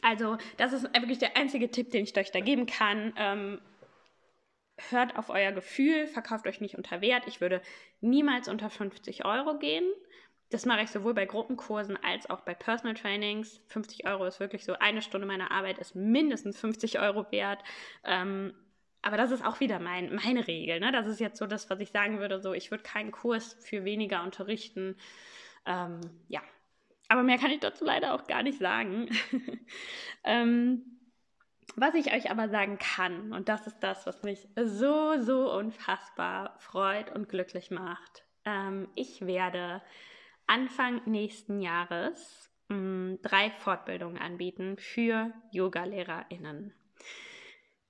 also, 0.02 0.38
das 0.56 0.72
ist 0.72 0.92
wirklich 0.92 1.18
der 1.18 1.36
einzige 1.36 1.70
Tipp, 1.70 1.92
den 1.92 2.02
ich 2.02 2.18
euch 2.18 2.32
da 2.32 2.40
geben 2.40 2.66
kann. 2.66 3.12
Ähm, 3.16 3.60
hört 4.90 5.16
auf 5.16 5.30
euer 5.30 5.52
Gefühl, 5.52 6.06
verkauft 6.06 6.46
euch 6.46 6.60
nicht 6.60 6.76
unter 6.76 7.00
Wert. 7.00 7.24
Ich 7.26 7.40
würde 7.40 7.62
niemals 8.00 8.48
unter 8.48 8.70
50 8.70 9.24
Euro 9.24 9.58
gehen. 9.58 9.84
Das 10.50 10.64
mache 10.64 10.82
ich 10.82 10.90
sowohl 10.90 11.14
bei 11.14 11.26
Gruppenkursen 11.26 11.96
als 12.02 12.30
auch 12.30 12.40
bei 12.42 12.54
Personal 12.54 12.94
Trainings. 12.94 13.60
50 13.68 14.06
Euro 14.06 14.26
ist 14.26 14.38
wirklich 14.38 14.64
so, 14.64 14.74
eine 14.74 15.02
Stunde 15.02 15.26
meiner 15.26 15.50
Arbeit 15.50 15.78
ist 15.78 15.96
mindestens 15.96 16.60
50 16.60 17.00
Euro 17.00 17.30
wert. 17.32 17.64
Ähm, 18.04 18.54
aber 19.02 19.16
das 19.16 19.30
ist 19.30 19.44
auch 19.44 19.60
wieder 19.60 19.78
mein, 19.78 20.14
meine 20.14 20.46
Regel. 20.46 20.80
Ne? 20.80 20.92
Das 20.92 21.06
ist 21.06 21.20
jetzt 21.20 21.38
so 21.38 21.46
das, 21.46 21.68
was 21.70 21.80
ich 21.80 21.90
sagen 21.90 22.18
würde. 22.18 22.40
So, 22.40 22.52
ich 22.52 22.70
würde 22.70 22.84
keinen 22.84 23.12
Kurs 23.12 23.56
für 23.60 23.84
weniger 23.84 24.22
unterrichten. 24.22 24.96
Ähm, 25.64 26.00
ja. 26.28 26.42
Aber 27.08 27.22
mehr 27.22 27.38
kann 27.38 27.52
ich 27.52 27.60
dazu 27.60 27.84
leider 27.84 28.14
auch 28.14 28.26
gar 28.26 28.42
nicht 28.42 28.58
sagen. 28.58 29.08
ähm, 30.24 30.82
was 31.74 31.94
ich 31.94 32.12
euch 32.12 32.30
aber 32.30 32.48
sagen 32.48 32.78
kann, 32.78 33.32
und 33.32 33.48
das 33.48 33.66
ist 33.66 33.80
das, 33.80 34.06
was 34.06 34.22
mich 34.22 34.46
so, 34.56 35.20
so 35.20 35.52
unfassbar 35.52 36.56
freut 36.58 37.14
und 37.14 37.28
glücklich 37.28 37.70
macht. 37.70 38.24
Ähm, 38.44 38.88
ich 38.94 39.26
werde 39.26 39.82
Anfang 40.46 41.02
nächsten 41.06 41.60
Jahres 41.60 42.50
mh, 42.68 42.76
mm, 42.76 43.18
drei 43.22 43.50
Fortbildungen 43.50 44.18
anbieten 44.18 44.76
für 44.78 45.32
Yoga-LehrerInnen. 45.50 46.72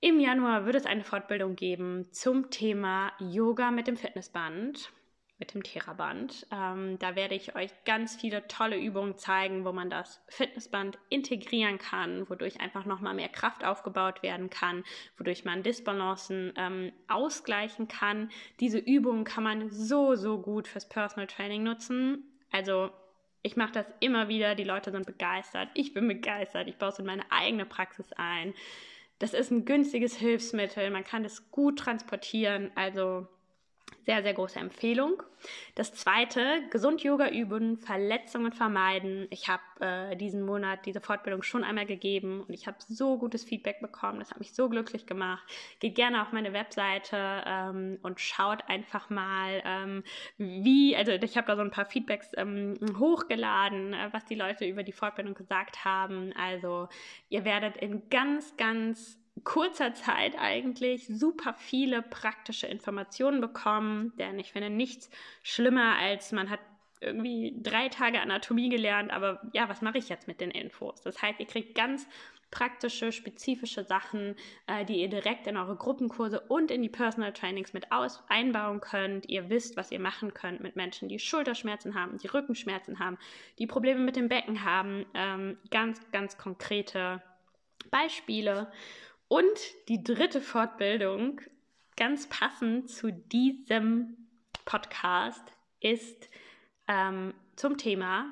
Im 0.00 0.20
Januar 0.20 0.66
wird 0.66 0.76
es 0.76 0.86
eine 0.86 1.04
Fortbildung 1.04 1.56
geben 1.56 2.12
zum 2.12 2.50
Thema 2.50 3.12
Yoga 3.18 3.70
mit 3.70 3.86
dem 3.86 3.96
Fitnessband, 3.96 4.90
mit 5.38 5.52
dem 5.52 5.62
Theraband. 5.62 6.46
Ähm, 6.50 6.98
da 6.98 7.14
werde 7.14 7.34
ich 7.34 7.54
euch 7.54 7.70
ganz 7.84 8.16
viele 8.16 8.46
tolle 8.48 8.78
Übungen 8.78 9.18
zeigen, 9.18 9.64
wo 9.64 9.72
man 9.72 9.90
das 9.90 10.22
Fitnessband 10.28 10.98
integrieren 11.10 11.78
kann, 11.78 12.28
wodurch 12.30 12.60
einfach 12.60 12.86
nochmal 12.86 13.14
mehr 13.14 13.28
Kraft 13.28 13.64
aufgebaut 13.64 14.22
werden 14.22 14.48
kann, 14.48 14.84
wodurch 15.18 15.44
man 15.44 15.62
Disbalancen 15.62 16.54
ähm, 16.56 16.92
ausgleichen 17.08 17.88
kann. 17.88 18.30
Diese 18.60 18.78
Übungen 18.78 19.24
kann 19.24 19.44
man 19.44 19.70
so, 19.70 20.14
so 20.14 20.40
gut 20.40 20.68
fürs 20.68 20.88
Personal 20.88 21.26
Training 21.26 21.62
nutzen. 21.62 22.24
Also 22.50 22.90
ich 23.42 23.56
mache 23.56 23.72
das 23.72 23.86
immer 24.00 24.28
wieder, 24.28 24.54
die 24.54 24.64
Leute 24.64 24.90
sind 24.90 25.06
begeistert, 25.06 25.68
ich 25.74 25.94
bin 25.94 26.08
begeistert, 26.08 26.66
ich 26.66 26.78
baue 26.78 26.88
es 26.88 26.98
in 26.98 27.06
meine 27.06 27.30
eigene 27.30 27.66
Praxis 27.66 28.12
ein. 28.16 28.54
Das 29.18 29.34
ist 29.34 29.50
ein 29.50 29.64
günstiges 29.64 30.16
Hilfsmittel, 30.16 30.90
man 30.90 31.04
kann 31.04 31.24
es 31.24 31.50
gut 31.50 31.78
transportieren, 31.78 32.70
also 32.74 33.28
sehr, 34.06 34.22
sehr 34.22 34.34
große 34.34 34.58
Empfehlung. 34.60 35.22
Das 35.74 35.92
zweite, 35.92 36.62
gesund 36.70 37.02
Yoga 37.02 37.28
üben, 37.28 37.76
Verletzungen 37.76 38.52
vermeiden. 38.52 39.26
Ich 39.30 39.48
habe 39.48 39.62
äh, 39.80 40.16
diesen 40.16 40.42
Monat 40.42 40.86
diese 40.86 41.00
Fortbildung 41.00 41.42
schon 41.42 41.64
einmal 41.64 41.86
gegeben 41.86 42.42
und 42.46 42.54
ich 42.54 42.68
habe 42.68 42.76
so 42.88 43.18
gutes 43.18 43.44
Feedback 43.44 43.80
bekommen. 43.80 44.20
Das 44.20 44.30
hat 44.30 44.38
mich 44.38 44.54
so 44.54 44.68
glücklich 44.68 45.06
gemacht. 45.06 45.44
Geht 45.80 45.96
gerne 45.96 46.22
auf 46.22 46.32
meine 46.32 46.52
Webseite 46.52 47.42
ähm, 47.46 47.98
und 48.02 48.20
schaut 48.20 48.68
einfach 48.68 49.10
mal, 49.10 49.62
ähm, 49.64 50.04
wie, 50.38 50.96
also 50.96 51.12
ich 51.12 51.36
habe 51.36 51.48
da 51.48 51.56
so 51.56 51.62
ein 51.62 51.72
paar 51.72 51.86
Feedbacks 51.86 52.30
ähm, 52.36 52.74
hochgeladen, 52.98 53.92
äh, 53.92 54.08
was 54.12 54.24
die 54.24 54.36
Leute 54.36 54.66
über 54.66 54.84
die 54.84 54.92
Fortbildung 54.92 55.34
gesagt 55.34 55.84
haben. 55.84 56.32
Also 56.36 56.88
ihr 57.28 57.44
werdet 57.44 57.76
in 57.76 58.08
ganz, 58.08 58.56
ganz 58.56 59.18
kurzer 59.44 59.94
Zeit 59.94 60.38
eigentlich 60.38 61.06
super 61.06 61.54
viele 61.54 62.02
praktische 62.02 62.66
Informationen 62.66 63.40
bekommen, 63.40 64.12
denn 64.18 64.38
ich 64.38 64.52
finde 64.52 64.70
nichts 64.70 65.10
schlimmer, 65.42 65.96
als 65.96 66.32
man 66.32 66.50
hat 66.50 66.60
irgendwie 67.00 67.54
drei 67.62 67.88
Tage 67.88 68.20
Anatomie 68.20 68.70
gelernt, 68.70 69.12
aber 69.12 69.42
ja, 69.52 69.68
was 69.68 69.82
mache 69.82 69.98
ich 69.98 70.08
jetzt 70.08 70.28
mit 70.28 70.40
den 70.40 70.50
Infos? 70.50 71.02
Das 71.02 71.20
heißt, 71.20 71.38
ihr 71.40 71.46
kriegt 71.46 71.74
ganz 71.74 72.08
praktische, 72.50 73.12
spezifische 73.12 73.84
Sachen, 73.84 74.34
äh, 74.66 74.84
die 74.84 75.00
ihr 75.00 75.08
direkt 75.08 75.46
in 75.46 75.56
eure 75.56 75.76
Gruppenkurse 75.76 76.40
und 76.40 76.70
in 76.70 76.80
die 76.80 76.88
Personal 76.88 77.32
Trainings 77.32 77.72
mit 77.72 77.92
aus 77.92 78.22
einbauen 78.28 78.80
könnt. 78.80 79.28
Ihr 79.28 79.50
wisst, 79.50 79.76
was 79.76 79.90
ihr 79.90 80.00
machen 80.00 80.32
könnt 80.32 80.60
mit 80.60 80.76
Menschen, 80.76 81.08
die 81.08 81.18
Schulterschmerzen 81.18 81.94
haben, 81.94 82.18
die 82.18 82.28
Rückenschmerzen 82.28 82.98
haben, 82.98 83.18
die 83.58 83.66
Probleme 83.66 84.00
mit 84.00 84.16
dem 84.16 84.28
Becken 84.28 84.64
haben. 84.64 85.04
Ähm, 85.14 85.58
ganz, 85.70 86.00
ganz 86.12 86.38
konkrete 86.38 87.22
Beispiele. 87.90 88.70
Und 89.28 89.58
die 89.88 90.04
dritte 90.04 90.40
Fortbildung, 90.40 91.40
ganz 91.96 92.28
passend 92.28 92.90
zu 92.90 93.12
diesem 93.12 94.16
Podcast, 94.64 95.42
ist 95.80 96.28
ähm, 96.88 97.34
zum 97.56 97.76
Thema 97.76 98.26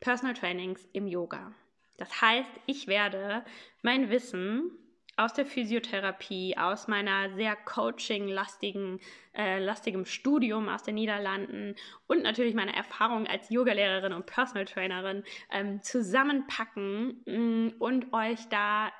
Personal 0.00 0.34
Trainings 0.34 0.86
im 0.92 1.06
Yoga. 1.06 1.52
Das 1.98 2.20
heißt, 2.20 2.50
ich 2.66 2.86
werde 2.86 3.44
mein 3.82 4.10
Wissen 4.10 4.70
aus 5.16 5.32
der 5.32 5.46
Physiotherapie, 5.46 6.56
aus 6.56 6.88
meiner 6.88 7.34
sehr 7.34 7.54
coaching-lastigen 7.54 9.00
äh, 9.34 9.58
lastigem 9.60 10.04
Studium 10.04 10.68
aus 10.68 10.82
den 10.82 10.96
Niederlanden 10.96 11.76
und 12.08 12.22
natürlich 12.22 12.54
meine 12.54 12.74
Erfahrung 12.74 13.26
als 13.26 13.48
Yogalehrerin 13.50 14.12
und 14.12 14.26
Personal 14.26 14.64
Trainerin 14.64 15.22
ähm, 15.52 15.82
zusammenpacken 15.82 17.22
mm, 17.26 17.74
und 17.78 18.12
euch 18.12 18.48
da 18.48 18.90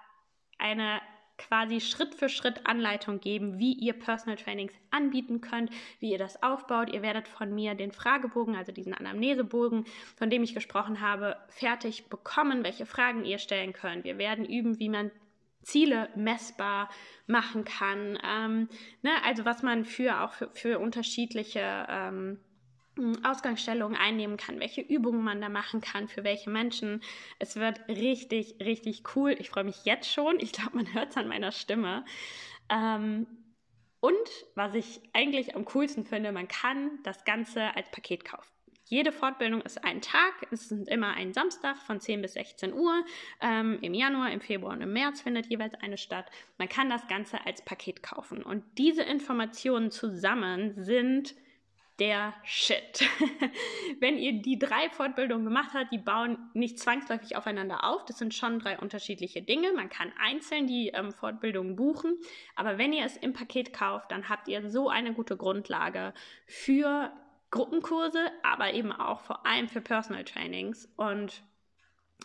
eine 0.58 1.00
quasi 1.38 1.80
Schritt 1.80 2.14
für 2.14 2.28
Schritt 2.28 2.66
Anleitung 2.66 3.20
geben, 3.20 3.58
wie 3.58 3.72
ihr 3.72 3.92
Personal 3.92 4.36
Trainings 4.36 4.72
anbieten 4.90 5.40
könnt, 5.40 5.70
wie 6.00 6.12
ihr 6.12 6.18
das 6.18 6.42
aufbaut. 6.42 6.92
Ihr 6.92 7.02
werdet 7.02 7.28
von 7.28 7.54
mir 7.54 7.74
den 7.74 7.92
Fragebogen, 7.92 8.56
also 8.56 8.72
diesen 8.72 8.94
Anamnesebogen, 8.94 9.84
von 10.16 10.30
dem 10.30 10.42
ich 10.42 10.54
gesprochen 10.54 11.00
habe, 11.00 11.36
fertig 11.48 12.08
bekommen, 12.08 12.64
welche 12.64 12.86
Fragen 12.86 13.24
ihr 13.24 13.38
stellen 13.38 13.72
könnt. 13.72 14.04
Wir 14.04 14.18
werden 14.18 14.44
üben, 14.44 14.78
wie 14.78 14.88
man 14.88 15.10
Ziele 15.62 16.10
messbar 16.14 16.90
machen 17.26 17.64
kann. 17.64 18.18
Ähm, 18.22 18.68
ne, 19.02 19.10
also 19.24 19.44
was 19.44 19.62
man 19.62 19.84
für 19.84 20.20
auch 20.20 20.32
für, 20.32 20.50
für 20.52 20.78
unterschiedliche 20.78 21.86
ähm, 21.88 22.38
Ausgangsstellungen 23.22 23.96
einnehmen 23.96 24.36
kann, 24.36 24.60
welche 24.60 24.80
Übungen 24.80 25.22
man 25.22 25.40
da 25.40 25.48
machen 25.48 25.80
kann, 25.80 26.08
für 26.08 26.24
welche 26.24 26.50
Menschen. 26.50 27.02
Es 27.38 27.56
wird 27.56 27.80
richtig, 27.88 28.56
richtig 28.60 29.02
cool. 29.16 29.34
Ich 29.38 29.50
freue 29.50 29.64
mich 29.64 29.84
jetzt 29.84 30.12
schon. 30.12 30.38
Ich 30.38 30.52
glaube, 30.52 30.76
man 30.76 30.92
hört 30.94 31.10
es 31.10 31.16
an 31.16 31.28
meiner 31.28 31.52
Stimme. 31.52 32.04
Ähm, 32.68 33.26
und 34.00 34.28
was 34.54 34.74
ich 34.74 35.00
eigentlich 35.12 35.56
am 35.56 35.64
coolsten 35.64 36.04
finde, 36.04 36.30
man 36.30 36.46
kann 36.46 36.98
das 37.04 37.24
Ganze 37.24 37.74
als 37.74 37.90
Paket 37.90 38.24
kaufen. 38.24 38.54
Jede 38.86 39.12
Fortbildung 39.12 39.62
ist 39.62 39.82
ein 39.82 40.02
Tag. 40.02 40.46
Es 40.50 40.68
sind 40.68 40.88
immer 40.88 41.14
ein 41.14 41.32
Samstag 41.32 41.78
von 41.78 42.00
10 42.00 42.20
bis 42.20 42.34
16 42.34 42.74
Uhr. 42.74 43.04
Ähm, 43.40 43.78
Im 43.80 43.94
Januar, 43.94 44.30
im 44.30 44.42
Februar 44.42 44.74
und 44.74 44.82
im 44.82 44.92
März 44.92 45.22
findet 45.22 45.46
jeweils 45.46 45.74
eine 45.74 45.96
statt. 45.96 46.26
Man 46.58 46.68
kann 46.68 46.90
das 46.90 47.08
Ganze 47.08 47.44
als 47.46 47.64
Paket 47.64 48.02
kaufen. 48.02 48.42
Und 48.42 48.62
diese 48.76 49.02
Informationen 49.02 49.90
zusammen 49.90 50.74
sind 50.76 51.34
der 51.98 52.34
Shit. 52.42 53.08
Wenn 54.00 54.18
ihr 54.18 54.42
die 54.42 54.58
drei 54.58 54.90
Fortbildungen 54.90 55.44
gemacht 55.44 55.70
habt, 55.74 55.92
die 55.92 55.98
bauen 55.98 56.38
nicht 56.52 56.78
zwangsläufig 56.78 57.36
aufeinander 57.36 57.84
auf. 57.84 58.04
Das 58.04 58.18
sind 58.18 58.34
schon 58.34 58.58
drei 58.58 58.78
unterschiedliche 58.78 59.42
Dinge. 59.42 59.72
Man 59.72 59.88
kann 59.88 60.12
einzeln 60.18 60.66
die 60.66 60.88
ähm, 60.88 61.12
Fortbildungen 61.12 61.76
buchen. 61.76 62.18
Aber 62.56 62.78
wenn 62.78 62.92
ihr 62.92 63.04
es 63.04 63.16
im 63.16 63.32
Paket 63.32 63.72
kauft, 63.72 64.10
dann 64.10 64.28
habt 64.28 64.48
ihr 64.48 64.70
so 64.70 64.88
eine 64.88 65.14
gute 65.14 65.36
Grundlage 65.36 66.14
für 66.46 67.12
Gruppenkurse, 67.50 68.20
aber 68.42 68.74
eben 68.74 68.90
auch 68.90 69.20
vor 69.20 69.46
allem 69.46 69.68
für 69.68 69.80
Personal 69.80 70.24
Trainings. 70.24 70.88
Und 70.96 71.44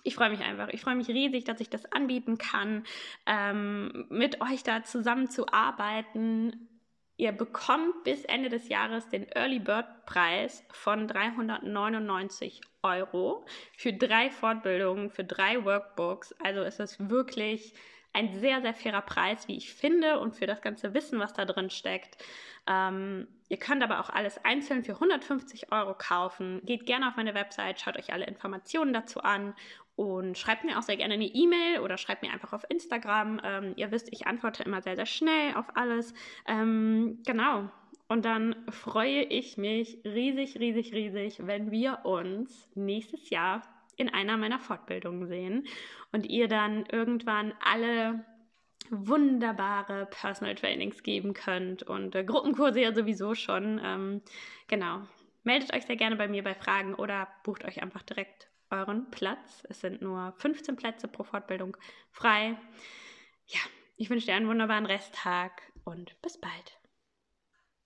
ich 0.04 0.16
freue 0.16 0.32
mich 0.32 0.42
einfach. 0.42 0.70
Ich 0.70 0.82
freue 0.82 0.96
mich 0.96 1.10
riesig, 1.10 1.44
dass 1.44 1.60
ich 1.60 1.70
das 1.70 1.86
anbieten 1.92 2.40
kann, 2.40 2.86
ähm, 3.28 4.08
mit 4.10 4.42
euch 4.42 4.64
da 4.64 4.84
zusammen 4.84 5.30
zu 5.30 5.48
arbeiten 5.50 6.70
Ihr 7.20 7.34
bekommt 7.34 8.06
bis 8.06 8.24
Ende 8.24 8.48
des 8.48 8.70
Jahres 8.70 9.10
den 9.10 9.28
Early 9.36 9.60
Bird 9.60 10.06
Preis 10.06 10.64
von 10.72 11.06
399 11.06 12.62
Euro 12.82 13.46
für 13.76 13.92
drei 13.92 14.30
Fortbildungen, 14.30 15.12
für 15.12 15.26
drei 15.26 15.66
Workbooks. 15.66 16.34
Also 16.42 16.62
ist 16.62 16.80
es 16.80 17.10
wirklich 17.10 17.74
ein 18.14 18.40
sehr, 18.40 18.62
sehr 18.62 18.74
fairer 18.74 19.02
Preis, 19.02 19.48
wie 19.48 19.58
ich 19.58 19.74
finde, 19.74 20.20
und 20.20 20.36
für 20.36 20.48
das 20.48 20.62
ganze 20.62 20.94
Wissen, 20.94 21.20
was 21.20 21.34
da 21.34 21.46
drin 21.46 21.70
steckt. 21.70 22.18
Ähm, 22.68 23.28
ihr 23.50 23.58
könnt 23.58 23.84
aber 23.84 24.00
auch 24.00 24.10
alles 24.10 24.44
einzeln 24.44 24.84
für 24.84 24.94
150 24.94 25.72
Euro 25.72 25.96
kaufen. 25.98 26.62
Geht 26.66 26.86
gerne 26.86 27.08
auf 27.08 27.16
meine 27.16 27.34
Website, 27.34 27.80
schaut 27.80 27.98
euch 27.98 28.14
alle 28.14 28.26
Informationen 28.26 28.94
dazu 28.94 29.22
an 29.22 29.54
und 29.96 30.38
schreibt 30.38 30.64
mir 30.64 30.78
auch 30.78 30.84
sehr 30.84 30.98
gerne 30.98 31.16
eine 31.16 31.26
E-Mail 31.26 31.80
oder 31.82 31.98
schreibt 31.98 32.22
mir 32.22 32.32
einfach 32.32 32.54
auf 32.54 32.64
Instagram. 32.70 33.42
Ähm, 33.44 33.74
ihr 33.76 33.92
wisst, 33.92 34.12
ich 34.12 34.28
antworte 34.28 34.64
immer 34.64 34.82
sehr, 34.82 34.96
sehr 34.96 35.06
schnell 35.06 35.56
auf 35.56 35.76
alles. 35.76 36.14
Ähm, 36.48 37.20
genau. 37.26 37.70
Und 38.08 38.26
dann 38.26 38.56
freue 38.70 39.24
ich 39.24 39.58
mich 39.58 40.00
riesig, 40.04 40.58
riesig, 40.60 40.94
riesig, 40.94 41.46
wenn 41.46 41.70
wir 41.70 42.06
uns 42.06 42.70
nächstes 42.76 43.30
Jahr 43.30 43.62
in 44.00 44.10
einer 44.10 44.38
meiner 44.38 44.60
Fortbildungen 44.60 45.28
sehen 45.28 45.68
und 46.12 46.26
ihr 46.26 46.48
dann 46.48 46.86
irgendwann 46.86 47.54
alle 47.60 48.26
wunderbare 48.90 50.08
Personal 50.08 50.56
Trainings 50.56 51.04
geben 51.04 51.34
könnt 51.34 51.84
und 51.84 52.16
äh, 52.16 52.24
Gruppenkurse 52.24 52.82
ja 52.82 52.94
sowieso 52.94 53.36
schon. 53.36 53.80
Ähm, 53.84 54.22
genau. 54.68 55.02
Meldet 55.44 55.74
euch 55.74 55.86
sehr 55.86 55.96
gerne 55.96 56.16
bei 56.16 56.28
mir 56.28 56.44
bei 56.44 56.56
Fragen 56.56 56.96
oder 56.96 57.28
bucht 57.44 57.66
euch 57.66 57.82
einfach 57.82 58.04
direkt 58.04 58.50
euren 58.70 59.10
Platz. 59.12 59.64
Es 59.70 59.82
sind 59.82 60.02
nur 60.02 60.34
15 60.38 60.76
Plätze 60.76 61.08
pro 61.08 61.24
Fortbildung 61.24 61.76
frei. 62.12 62.58
Ja, 63.48 63.60
ich 63.98 64.10
wünsche 64.10 64.28
dir 64.28 64.36
einen 64.36 64.48
wunderbaren 64.48 64.86
Resttag 64.86 65.62
und 65.84 66.20
bis 66.22 66.40
bald. 66.40 66.79